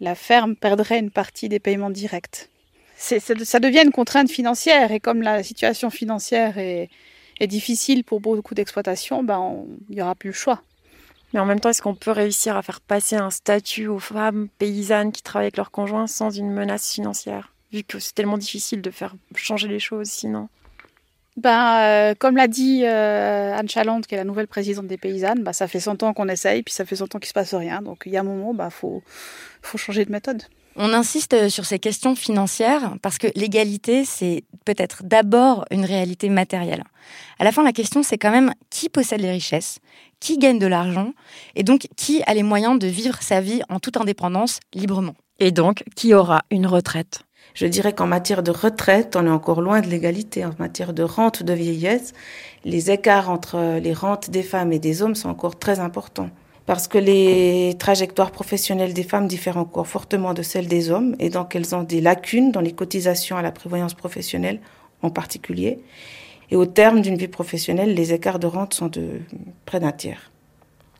la 0.00 0.14
ferme 0.14 0.56
perdrait 0.56 0.98
une 0.98 1.10
partie 1.10 1.48
des 1.48 1.58
paiements 1.58 1.90
directs. 1.90 2.48
ça 2.96 3.60
devient 3.60 3.82
une 3.84 3.92
contrainte 3.92 4.30
financière 4.30 4.92
et 4.92 5.00
comme 5.00 5.22
la 5.22 5.42
situation 5.42 5.90
financière 5.90 6.58
est, 6.58 6.88
difficile 7.40 8.02
pour 8.02 8.20
beaucoup 8.20 8.54
d'exploitations, 8.54 9.22
ben 9.22 9.66
il 9.90 9.96
n'y 9.96 10.02
aura 10.02 10.14
plus 10.14 10.30
le 10.30 10.34
choix. 10.34 10.62
Mais 11.32 11.40
en 11.40 11.44
même 11.44 11.60
temps, 11.60 11.68
est-ce 11.68 11.82
qu'on 11.82 11.94
peut 11.94 12.12
réussir 12.12 12.56
à 12.56 12.62
faire 12.62 12.80
passer 12.80 13.16
un 13.16 13.30
statut 13.30 13.88
aux 13.88 13.98
femmes 13.98 14.48
paysannes 14.58 15.12
qui 15.12 15.22
travaillent 15.22 15.46
avec 15.46 15.58
leurs 15.58 15.70
conjoints 15.70 16.06
sans 16.06 16.30
une 16.30 16.50
menace 16.50 16.92
financière? 16.92 17.52
Vu 17.72 17.82
que 17.82 17.98
c'est 17.98 18.14
tellement 18.14 18.38
difficile 18.38 18.80
de 18.80 18.90
faire 18.90 19.14
changer 19.34 19.68
les 19.68 19.80
choses 19.80 20.08
sinon. 20.08 20.48
Ben, 21.36 21.80
euh, 21.80 22.14
comme 22.18 22.36
l'a 22.36 22.48
dit 22.48 22.82
euh, 22.84 23.54
Anne 23.54 23.68
Chalande, 23.68 24.06
qui 24.06 24.14
est 24.14 24.18
la 24.18 24.24
nouvelle 24.24 24.46
présidente 24.46 24.86
des 24.86 24.96
paysannes, 24.96 25.42
ben, 25.42 25.52
ça 25.52 25.68
fait 25.68 25.80
100 25.80 26.02
ans 26.02 26.14
qu'on 26.14 26.28
essaye, 26.28 26.62
puis 26.62 26.72
ça 26.72 26.86
fait 26.86 26.96
100 26.96 27.14
ans 27.14 27.18
qu'il 27.18 27.28
se 27.28 27.34
passe 27.34 27.52
rien. 27.52 27.82
Donc 27.82 28.04
il 28.06 28.12
y 28.12 28.16
a 28.16 28.20
un 28.20 28.24
moment, 28.24 28.52
il 28.52 28.56
ben, 28.56 28.70
faut, 28.70 29.02
faut 29.60 29.76
changer 29.76 30.04
de 30.04 30.12
méthode. 30.12 30.42
On 30.76 30.92
insiste 30.92 31.48
sur 31.48 31.64
ces 31.64 31.78
questions 31.78 32.14
financières 32.14 32.96
parce 33.00 33.16
que 33.18 33.28
l'égalité, 33.34 34.04
c'est 34.04 34.44
peut-être 34.64 35.02
d'abord 35.04 35.64
une 35.70 35.84
réalité 35.84 36.28
matérielle. 36.28 36.84
À 37.38 37.44
la 37.44 37.52
fin, 37.52 37.62
la 37.62 37.72
question, 37.72 38.02
c'est 38.02 38.18
quand 38.18 38.30
même 38.30 38.52
qui 38.68 38.88
possède 38.88 39.20
les 39.20 39.30
richesses, 39.30 39.78
qui 40.20 40.36
gagne 40.36 40.58
de 40.58 40.66
l'argent, 40.66 41.12
et 41.54 41.62
donc 41.62 41.86
qui 41.96 42.22
a 42.26 42.34
les 42.34 42.42
moyens 42.42 42.78
de 42.78 42.86
vivre 42.86 43.22
sa 43.22 43.40
vie 43.40 43.62
en 43.70 43.80
toute 43.80 43.96
indépendance 43.96 44.60
librement. 44.74 45.14
Et 45.38 45.50
donc, 45.50 45.82
qui 45.94 46.14
aura 46.14 46.42
une 46.50 46.66
retraite? 46.66 47.20
Je 47.54 47.66
dirais 47.66 47.92
qu'en 47.94 48.06
matière 48.06 48.42
de 48.42 48.50
retraite, 48.50 49.16
on 49.16 49.26
est 49.26 49.30
encore 49.30 49.60
loin 49.60 49.80
de 49.80 49.86
l'égalité. 49.86 50.44
En 50.44 50.52
matière 50.58 50.92
de 50.92 51.02
rente 51.02 51.42
de 51.42 51.52
vieillesse, 51.52 52.12
les 52.64 52.90
écarts 52.90 53.30
entre 53.30 53.78
les 53.78 53.92
rentes 53.92 54.30
des 54.30 54.42
femmes 54.42 54.72
et 54.72 54.78
des 54.78 55.02
hommes 55.02 55.14
sont 55.14 55.28
encore 55.28 55.58
très 55.58 55.80
importants. 55.80 56.30
Parce 56.66 56.88
que 56.88 56.98
les 56.98 57.76
trajectoires 57.78 58.32
professionnelles 58.32 58.92
des 58.92 59.04
femmes 59.04 59.28
diffèrent 59.28 59.56
encore 59.56 59.86
fortement 59.86 60.34
de 60.34 60.42
celles 60.42 60.66
des 60.66 60.90
hommes 60.90 61.14
et 61.20 61.30
donc 61.30 61.54
elles 61.54 61.76
ont 61.76 61.84
des 61.84 62.00
lacunes 62.00 62.50
dans 62.50 62.60
les 62.60 62.72
cotisations 62.72 63.36
à 63.36 63.42
la 63.42 63.52
prévoyance 63.52 63.94
professionnelle 63.94 64.60
en 65.02 65.10
particulier. 65.10 65.78
Et 66.50 66.56
au 66.56 66.66
terme 66.66 67.02
d'une 67.02 67.16
vie 67.16 67.28
professionnelle, 67.28 67.94
les 67.94 68.12
écarts 68.12 68.40
de 68.40 68.48
rente 68.48 68.74
sont 68.74 68.88
de 68.88 69.20
près 69.64 69.80
d'un 69.80 69.92
tiers. 69.92 70.30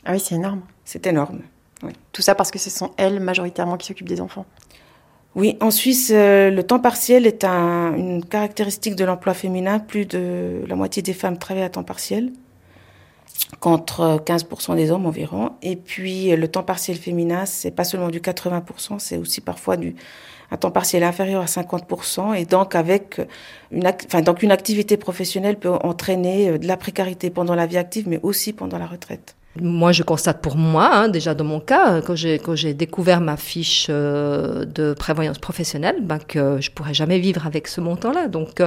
Ah 0.04 0.12
oui, 0.12 0.20
c'est 0.20 0.36
énorme. 0.36 0.62
C'est 0.84 1.06
énorme. 1.06 1.40
Oui. 1.82 1.92
Tout 2.12 2.22
ça 2.22 2.34
parce 2.34 2.50
que 2.52 2.58
ce 2.58 2.70
sont 2.70 2.92
elles 2.96 3.20
majoritairement 3.20 3.76
qui 3.76 3.88
s'occupent 3.88 4.08
des 4.08 4.20
enfants. 4.20 4.46
Oui, 5.36 5.58
en 5.60 5.70
Suisse, 5.70 6.10
euh, 6.14 6.50
le 6.50 6.62
temps 6.62 6.80
partiel 6.80 7.26
est 7.26 7.44
un, 7.44 7.94
une 7.94 8.24
caractéristique 8.24 8.96
de 8.96 9.04
l'emploi 9.04 9.34
féminin. 9.34 9.78
Plus 9.78 10.06
de 10.06 10.62
la 10.66 10.76
moitié 10.76 11.02
des 11.02 11.12
femmes 11.12 11.36
travaillent 11.36 11.62
à 11.62 11.68
temps 11.68 11.84
partiel, 11.84 12.32
contre 13.60 14.18
15% 14.24 14.76
des 14.76 14.90
hommes 14.90 15.04
environ. 15.04 15.52
Et 15.60 15.76
puis, 15.76 16.34
le 16.34 16.48
temps 16.48 16.62
partiel 16.62 16.96
féminin, 16.96 17.44
c'est 17.44 17.70
pas 17.70 17.84
seulement 17.84 18.08
du 18.08 18.20
80%, 18.20 18.98
c'est 18.98 19.18
aussi 19.18 19.42
parfois 19.42 19.76
du 19.76 19.94
un 20.50 20.56
temps 20.56 20.70
partiel 20.70 21.04
inférieur 21.04 21.42
à 21.42 21.46
50%. 21.46 22.34
Et 22.34 22.46
donc, 22.46 22.74
avec 22.74 23.20
une, 23.70 23.86
enfin, 23.86 24.22
donc 24.22 24.42
une 24.42 24.52
activité 24.52 24.96
professionnelle 24.96 25.58
peut 25.58 25.68
entraîner 25.82 26.48
euh, 26.48 26.58
de 26.58 26.66
la 26.66 26.78
précarité 26.78 27.28
pendant 27.28 27.54
la 27.54 27.66
vie 27.66 27.76
active, 27.76 28.08
mais 28.08 28.20
aussi 28.22 28.54
pendant 28.54 28.78
la 28.78 28.86
retraite. 28.86 29.36
Moi, 29.60 29.92
je 29.92 30.02
constate 30.02 30.42
pour 30.42 30.56
moi, 30.56 30.90
hein, 30.92 31.08
déjà 31.08 31.34
dans 31.34 31.44
mon 31.44 31.60
cas, 31.60 32.00
quand 32.02 32.14
j'ai 32.14 32.38
quand 32.38 32.54
j'ai 32.54 32.74
découvert 32.74 33.20
ma 33.20 33.36
fiche 33.36 33.86
euh, 33.90 34.64
de 34.64 34.94
prévoyance 34.94 35.38
professionnelle, 35.38 35.96
ben 36.02 36.18
que 36.18 36.60
je 36.60 36.70
pourrais 36.70 36.94
jamais 36.94 37.18
vivre 37.18 37.46
avec 37.46 37.68
ce 37.68 37.80
montant-là. 37.80 38.28
Donc 38.28 38.60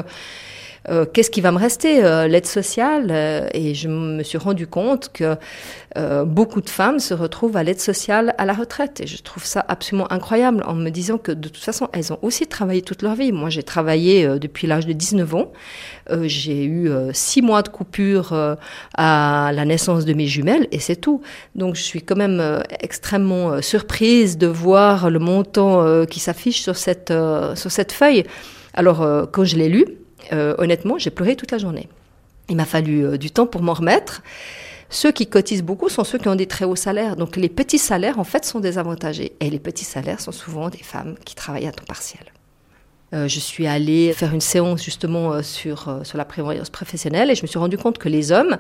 euh, 0.88 1.06
qu'est-ce 1.06 1.30
qui 1.30 1.42
va 1.42 1.52
me 1.52 1.58
rester 1.58 2.04
euh, 2.04 2.28
L'aide 2.28 2.46
sociale. 2.46 3.08
Euh, 3.12 3.48
et 3.54 3.74
je 3.76 3.90
me 3.90 4.24
suis 4.24 4.38
rendu 4.38 4.68
compte 4.68 5.10
que 5.14 5.36
beaucoup 6.26 6.62
de 6.62 6.70
femmes 6.70 7.00
se 7.00 7.16
retrouvent 7.16 7.58
à 7.58 7.64
l'aide 7.64 7.80
sociale 7.80 8.36
à 8.38 8.46
la 8.46 8.54
retraite. 8.54 9.02
Et 9.02 9.08
je 9.08 9.22
trouve 9.22 9.44
ça 9.44 9.66
absolument 9.68 10.10
incroyable 10.12 10.64
en 10.68 10.76
me 10.76 10.90
disant 10.92 11.18
que 11.18 11.32
de 11.32 11.50
toute 11.50 11.64
façon, 11.64 11.90
elles 11.94 12.14
ont 12.14 12.20
aussi 12.22 12.46
travaillé 12.46 12.84
toute 12.84 13.02
leur 13.02 13.16
vie. 13.16 13.32
Moi, 13.32 13.50
j'ai 13.50 13.64
travaillé 13.64 14.40
depuis 14.40 14.68
l'âge 14.68 14.86
de 14.86 14.94
19 14.94 15.36
ans. 15.36 15.52
j'ai 16.24 16.64
eu 16.64 16.92
six 17.12 17.42
mois 17.42 17.64
de 17.64 17.70
coupure 17.70 18.34
à 18.96 19.52
la 19.52 19.66
naissance 19.66 20.06
de 20.06 20.14
mes 20.14 20.28
jumelles 20.28 20.68
et 20.72 20.80
c'est 20.80 20.96
tout. 20.96 21.22
Donc, 21.56 21.76
je 21.76 21.82
suis 21.82 22.04
quand 22.04 22.16
même 22.16 22.64
extrêmement 22.82 23.62
surprise 23.62 24.38
de 24.38 24.48
voir 24.48 25.10
le 25.10 25.20
montant 25.20 26.06
qui 26.06 26.20
s'affiche 26.20 26.62
sur 26.62 26.78
cette, 26.78 27.12
sur 27.56 27.72
cette 27.72 27.92
feuille. 27.92 28.26
Alors, 28.76 29.28
quand 29.32 29.44
je 29.44 29.58
l'ai 29.58 29.70
lu, 29.70 29.86
euh, 30.34 30.56
honnêtement, 30.58 30.98
j'ai 30.98 31.10
pleuré 31.10 31.36
toute 31.36 31.52
la 31.52 31.58
journée. 31.58 31.88
Il 32.50 32.56
m'a 32.56 32.66
fallu 32.66 33.06
euh, 33.06 33.18
du 33.18 33.32
temps 33.32 33.46
pour 33.46 33.62
m'en 33.62 33.74
remettre. 33.74 34.22
Ceux 34.90 35.12
qui 35.12 35.28
cotisent 35.28 35.64
beaucoup 35.64 35.90
sont 35.90 36.04
ceux 36.04 36.18
qui 36.18 36.28
ont 36.28 36.36
des 36.36 36.48
très 36.48 36.66
hauts 36.66 36.76
salaires. 36.76 37.16
Donc 37.16 37.36
les 37.36 37.50
petits 37.50 37.78
salaires, 37.78 38.18
en 38.20 38.24
fait, 38.24 38.44
sont 38.46 38.60
désavantagés. 38.60 39.34
Et 39.40 39.50
les 39.50 39.60
petits 39.60 39.86
salaires 39.86 40.20
sont 40.20 40.32
souvent 40.32 40.70
des 40.70 40.82
femmes 40.82 41.16
qui 41.26 41.36
travaillent 41.36 41.68
à 41.68 41.72
temps 41.72 41.86
partiel. 41.86 42.22
Euh, 43.14 43.28
je 43.28 43.40
suis 43.40 43.68
allée 43.68 44.14
faire 44.14 44.34
une 44.34 44.42
séance 44.42 44.84
justement 44.84 45.42
sur, 45.42 46.00
sur 46.04 46.18
la 46.18 46.26
prévoyance 46.26 46.70
professionnelle 46.70 47.32
et 47.32 47.36
je 47.36 47.42
me 47.42 47.48
suis 47.48 47.58
rendu 47.58 47.78
compte 47.78 47.98
que 47.98 48.10
les 48.10 48.32
hommes 48.32 48.58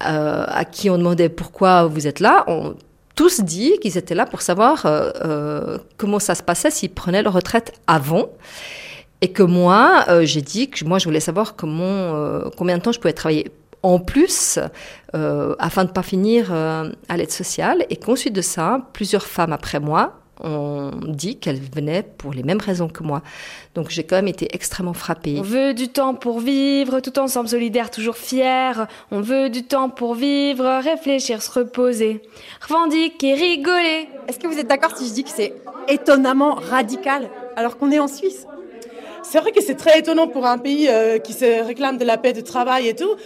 à 0.00 0.64
qui 0.64 0.90
on 0.90 0.98
demandait 0.98 1.28
pourquoi 1.28 1.84
vous 1.84 2.06
êtes 2.06 2.18
là 2.18 2.44
ont 2.48 2.74
tous 3.14 3.42
dit 3.42 3.78
qu'ils 3.80 3.96
étaient 3.96 4.14
là 4.14 4.26
pour 4.26 4.42
savoir 4.42 4.86
comment 5.98 6.18
ça 6.18 6.34
se 6.34 6.42
passait 6.42 6.70
s'ils 6.70 6.90
prenaient 6.90 7.22
leur 7.22 7.34
retraite 7.34 7.74
avant. 7.86 8.30
Et 9.24 9.28
que 9.28 9.42
moi, 9.42 10.04
euh, 10.08 10.26
j'ai 10.26 10.42
dit 10.42 10.68
que 10.68 10.84
moi, 10.84 10.98
je 10.98 11.06
voulais 11.06 11.18
savoir 11.18 11.56
comment, 11.56 11.82
euh, 11.82 12.50
combien 12.58 12.76
de 12.76 12.82
temps 12.82 12.92
je 12.92 13.00
pouvais 13.00 13.14
travailler 13.14 13.50
en 13.82 13.98
plus 13.98 14.58
euh, 15.14 15.54
afin 15.58 15.84
de 15.84 15.88
ne 15.88 15.94
pas 15.94 16.02
finir 16.02 16.52
à 16.52 17.16
l'aide 17.16 17.30
sociale. 17.30 17.86
Et 17.88 17.96
qu'ensuite 17.96 18.34
de 18.34 18.42
ça, 18.42 18.86
plusieurs 18.92 19.24
femmes 19.24 19.54
après 19.54 19.80
moi 19.80 20.20
ont 20.42 20.90
dit 21.06 21.38
qu'elles 21.38 21.58
venaient 21.74 22.02
pour 22.02 22.34
les 22.34 22.42
mêmes 22.42 22.60
raisons 22.60 22.88
que 22.88 23.02
moi. 23.02 23.22
Donc 23.74 23.88
j'ai 23.88 24.04
quand 24.04 24.16
même 24.16 24.28
été 24.28 24.54
extrêmement 24.54 24.92
frappée. 24.92 25.36
On 25.38 25.42
veut 25.42 25.72
du 25.72 25.88
temps 25.88 26.12
pour 26.12 26.40
vivre, 26.40 27.00
tout 27.00 27.18
ensemble 27.18 27.48
solidaire, 27.48 27.90
toujours 27.90 28.18
fier. 28.18 28.86
On 29.10 29.22
veut 29.22 29.48
du 29.48 29.62
temps 29.62 29.88
pour 29.88 30.16
vivre, 30.16 30.82
réfléchir, 30.82 31.40
se 31.40 31.50
reposer, 31.50 32.20
revendiquer, 32.60 33.32
rigoler. 33.32 34.06
Est-ce 34.28 34.38
que 34.38 34.48
vous 34.48 34.58
êtes 34.58 34.68
d'accord 34.68 34.94
si 34.94 35.08
je 35.08 35.14
dis 35.14 35.24
que 35.24 35.30
c'est 35.30 35.54
étonnamment 35.88 36.56
radical 36.56 37.30
alors 37.56 37.78
qu'on 37.78 37.90
est 37.90 38.00
en 38.00 38.08
Suisse? 38.08 38.46
C'est 39.24 39.40
vrai 39.40 39.52
que 39.52 39.62
c'est 39.62 39.74
très 39.74 39.98
étonnant 39.98 40.28
pour 40.28 40.46
un 40.46 40.58
pays 40.58 40.88
euh, 40.88 41.18
qui 41.18 41.32
se 41.32 41.64
réclame 41.64 41.98
de 41.98 42.04
la 42.04 42.18
paix 42.18 42.32
de 42.32 42.40
travail 42.40 42.88
et 42.88 42.94
tout. 42.94 43.16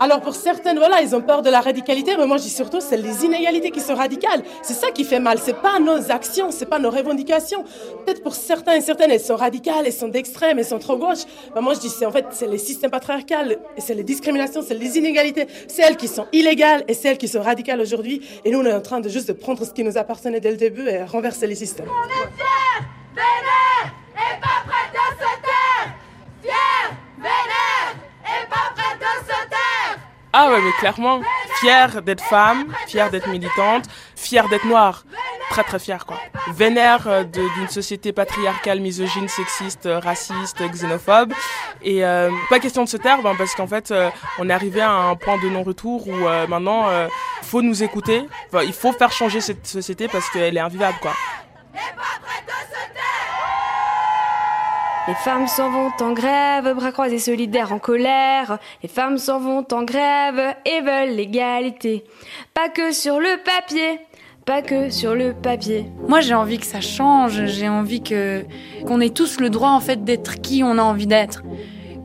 Alors 0.00 0.20
pour 0.20 0.36
certaines, 0.36 0.78
voilà, 0.78 1.02
ils 1.02 1.16
ont 1.16 1.20
peur 1.20 1.42
de 1.42 1.50
la 1.50 1.60
radicalité, 1.60 2.16
mais 2.16 2.26
moi 2.26 2.36
je 2.36 2.44
dis 2.44 2.50
surtout 2.50 2.80
c'est 2.80 2.96
les 2.96 3.24
inégalités 3.24 3.72
qui 3.72 3.80
sont 3.80 3.96
radicales. 3.96 4.44
C'est 4.62 4.74
ça 4.74 4.92
qui 4.92 5.04
fait 5.04 5.18
mal. 5.18 5.38
C'est 5.42 5.60
pas 5.60 5.80
nos 5.80 6.12
actions, 6.12 6.52
c'est 6.52 6.66
pas 6.66 6.78
nos 6.78 6.90
revendications. 6.90 7.64
Peut-être 8.06 8.22
pour 8.22 8.36
certains 8.36 8.74
et 8.74 8.80
certaines, 8.80 9.10
elles 9.10 9.20
sont 9.20 9.34
radicales, 9.34 9.84
elles 9.86 9.92
sont 9.92 10.06
d'extrême, 10.06 10.60
elles 10.60 10.64
sont 10.64 10.78
trop 10.78 10.96
gauche. 10.96 11.24
Mais 11.54 11.60
moi 11.60 11.74
je 11.74 11.80
dis 11.80 11.88
c'est 11.88 12.06
en 12.06 12.12
fait 12.12 12.26
c'est 12.30 12.46
les 12.46 12.58
systèmes 12.58 12.92
patriarcaux, 12.92 13.56
et 13.76 13.80
c'est 13.80 13.94
les 13.94 14.04
discriminations, 14.04 14.62
c'est 14.66 14.74
les 14.74 14.98
inégalités, 14.98 15.48
celles 15.66 15.96
qui 15.96 16.06
sont 16.06 16.26
illégales 16.32 16.84
et 16.86 16.94
celles 16.94 17.18
qui 17.18 17.26
sont 17.26 17.42
radicales 17.42 17.80
aujourd'hui. 17.80 18.22
Et 18.44 18.52
nous 18.52 18.60
on 18.60 18.64
est 18.64 18.72
en 18.72 18.80
train 18.80 19.00
de 19.00 19.08
juste 19.08 19.26
de 19.26 19.32
prendre 19.32 19.64
ce 19.64 19.72
qui 19.72 19.82
nous 19.82 19.98
appartenait 19.98 20.38
dès 20.38 20.52
le 20.52 20.56
début 20.56 20.88
et 20.88 21.02
renverser 21.02 21.48
les 21.48 21.56
systèmes. 21.56 21.88
Ah 30.32 30.50
ouais, 30.50 30.60
mais 30.60 30.72
clairement, 30.72 31.20
fière 31.60 32.02
d'être 32.02 32.22
femme, 32.22 32.66
fière 32.86 33.10
d'être 33.10 33.28
militante, 33.28 33.84
fière 34.14 34.48
d'être 34.48 34.66
noire. 34.66 35.04
Très 35.50 35.64
très 35.64 35.78
fière 35.78 36.04
quoi. 36.04 36.18
Vénère 36.48 37.08
euh, 37.08 37.24
d'une 37.24 37.68
société 37.68 38.12
patriarcale, 38.12 38.80
misogyne, 38.80 39.28
sexiste, 39.28 39.86
euh, 39.86 39.98
raciste, 39.98 40.62
xénophobe. 40.70 41.32
Et 41.80 42.04
euh, 42.04 42.30
pas 42.50 42.58
question 42.60 42.84
de 42.84 42.88
se 42.88 42.98
taire 42.98 43.22
ben, 43.22 43.34
parce 43.36 43.54
qu'en 43.54 43.66
fait 43.66 43.90
euh, 43.90 44.10
on 44.38 44.50
est 44.50 44.52
arrivé 44.52 44.82
à 44.82 44.90
un 44.90 45.16
point 45.16 45.38
de 45.42 45.48
non-retour 45.48 46.06
où 46.06 46.12
euh, 46.12 46.46
maintenant 46.46 46.90
il 46.90 47.46
faut 47.46 47.62
nous 47.62 47.82
écouter. 47.82 48.28
Enfin, 48.52 48.62
il 48.62 48.74
faut 48.74 48.92
faire 48.92 49.10
changer 49.10 49.40
cette 49.40 49.66
société 49.66 50.06
parce 50.08 50.28
qu'elle 50.28 50.56
est 50.58 50.60
invivable 50.60 50.98
quoi. 51.00 51.14
Les 55.08 55.14
femmes 55.14 55.46
s'en 55.46 55.70
vont 55.70 55.90
en 56.00 56.12
grève, 56.12 56.70
bras 56.74 56.92
croisés 56.92 57.18
solidaires 57.18 57.72
en 57.72 57.78
colère. 57.78 58.58
Les 58.82 58.90
femmes 58.90 59.16
s'en 59.16 59.40
vont 59.40 59.64
en 59.72 59.82
grève 59.82 60.54
et 60.66 60.82
veulent 60.82 61.16
l'égalité. 61.16 62.04
Pas 62.52 62.68
que 62.68 62.92
sur 62.92 63.18
le 63.18 63.42
papier, 63.42 64.00
pas 64.44 64.60
que 64.60 64.90
sur 64.90 65.14
le 65.14 65.32
papier. 65.32 65.86
Moi, 66.06 66.20
j'ai 66.20 66.34
envie 66.34 66.58
que 66.58 66.66
ça 66.66 66.82
change. 66.82 67.46
J'ai 67.46 67.70
envie 67.70 68.02
qu'on 68.02 69.00
ait 69.00 69.08
tous 69.08 69.40
le 69.40 69.48
droit 69.48 69.70
en 69.70 69.80
fait 69.80 70.04
d'être 70.04 70.42
qui 70.42 70.62
on 70.62 70.76
a 70.76 70.82
envie 70.82 71.06
d'être. 71.06 71.42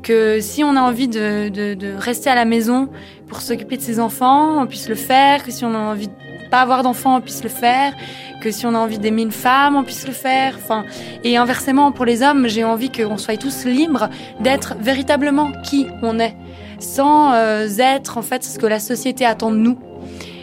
Que 0.02 0.40
si 0.40 0.64
on 0.64 0.78
a 0.78 0.82
envie 0.82 1.10
de 1.10 1.98
rester 1.98 2.30
à 2.30 2.36
la 2.36 2.46
maison 2.46 2.88
pour 3.28 3.42
s'occuper 3.42 3.76
de 3.76 3.82
ses 3.82 4.00
enfants, 4.00 4.62
on 4.62 4.66
puisse 4.66 4.88
le 4.88 4.96
faire. 4.96 5.44
Que 5.44 5.52
si 5.52 5.66
on 5.66 5.76
a 5.76 5.78
envie 5.78 6.08
de 6.08 6.14
pas 6.50 6.62
avoir 6.62 6.84
d'enfants, 6.84 7.18
on 7.18 7.22
puisse 7.22 7.44
le 7.44 7.50
faire 7.50 7.92
que 8.44 8.52
si 8.52 8.66
on 8.66 8.76
a 8.76 8.78
envie 8.78 9.00
d'aimer 9.00 9.22
une 9.22 9.32
femme, 9.32 9.78
on 9.78 9.84
puisse 9.84 10.06
le 10.06 10.12
faire. 10.12 10.56
Enfin, 10.58 10.84
et 11.24 11.38
inversement, 11.38 11.94
pour 11.94 12.04
les 12.04 12.22
hommes, 12.22 12.48
j'ai 12.50 12.66
envie 12.66 12.92
qu'on 12.92 13.18
soit 13.18 13.38
tous 13.38 13.64
libres 13.64 14.10
d'être 14.42 14.76
véritablement 14.82 15.54
qui 15.64 15.88
on 16.02 16.20
est, 16.20 16.36
sans 16.80 17.34
euh, 17.34 17.68
être 17.80 18.18
en 18.18 18.22
fait 18.22 18.44
ce 18.44 18.60
que 18.60 18.66
la 18.66 18.80
société 18.80 19.26
attend 19.26 19.50
de 19.50 19.56
nous. 19.56 19.80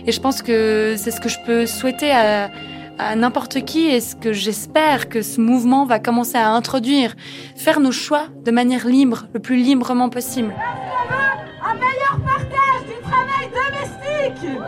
Et 0.06 0.12
je 0.12 0.20
pense 0.20 0.40
que 0.40 0.94
c'est 0.96 1.10
ce 1.10 1.20
que 1.20 1.28
je 1.28 1.36
peux 1.44 1.66
souhaiter 1.66 2.10
à, 2.10 2.50
à 2.98 3.16
n'importe 3.16 3.66
qui 3.66 3.88
et 3.88 4.00
ce 4.00 4.16
que 4.16 4.32
j'espère 4.32 5.10
que 5.10 5.20
ce 5.20 5.38
mouvement 5.38 5.84
va 5.84 5.98
commencer 5.98 6.38
à 6.38 6.50
introduire, 6.52 7.14
faire 7.54 7.80
nos 7.80 7.92
choix 7.92 8.28
de 8.42 8.50
manière 8.50 8.86
libre, 8.86 9.26
le 9.34 9.40
plus 9.40 9.56
librement 9.56 10.08
possible. 10.08 10.54
Un 11.62 11.74
meilleur 11.74 12.18
partage 12.24 12.82
du 12.88 12.96
travail 13.02 13.50
domestique 13.52 14.58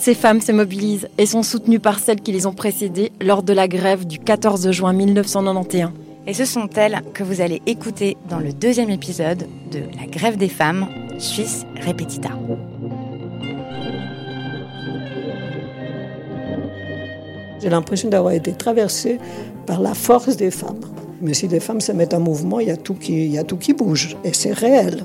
Toutes 0.00 0.06
ces 0.06 0.14
femmes 0.14 0.40
se 0.40 0.50
mobilisent 0.50 1.08
et 1.18 1.26
sont 1.26 1.42
soutenues 1.42 1.78
par 1.78 1.98
celles 1.98 2.22
qui 2.22 2.32
les 2.32 2.46
ont 2.46 2.54
précédées 2.54 3.12
lors 3.20 3.42
de 3.42 3.52
la 3.52 3.68
grève 3.68 4.06
du 4.06 4.18
14 4.18 4.70
juin 4.70 4.94
1991. 4.94 5.90
Et 6.26 6.32
ce 6.32 6.46
sont 6.46 6.70
elles 6.74 7.02
que 7.12 7.22
vous 7.22 7.42
allez 7.42 7.60
écouter 7.66 8.16
dans 8.30 8.38
le 8.38 8.54
deuxième 8.54 8.88
épisode 8.88 9.46
de 9.70 9.80
La 10.00 10.06
grève 10.06 10.38
des 10.38 10.48
femmes, 10.48 10.86
Suisse 11.18 11.66
Repetita. 11.86 12.30
J'ai 17.60 17.68
l'impression 17.68 18.08
d'avoir 18.08 18.32
été 18.32 18.54
traversée 18.54 19.18
par 19.66 19.82
la 19.82 19.92
force 19.92 20.34
des 20.34 20.50
femmes. 20.50 20.80
Mais 21.20 21.34
si 21.34 21.46
des 21.46 21.60
femmes 21.60 21.82
se 21.82 21.92
mettent 21.92 22.14
en 22.14 22.20
mouvement, 22.20 22.58
il 22.58 22.68
y 22.68 22.70
a 22.70 22.78
tout 22.78 22.94
qui, 22.94 23.26
il 23.26 23.32
y 23.32 23.38
a 23.38 23.44
tout 23.44 23.58
qui 23.58 23.74
bouge. 23.74 24.16
Et 24.24 24.32
c'est 24.32 24.54
réel. 24.54 25.04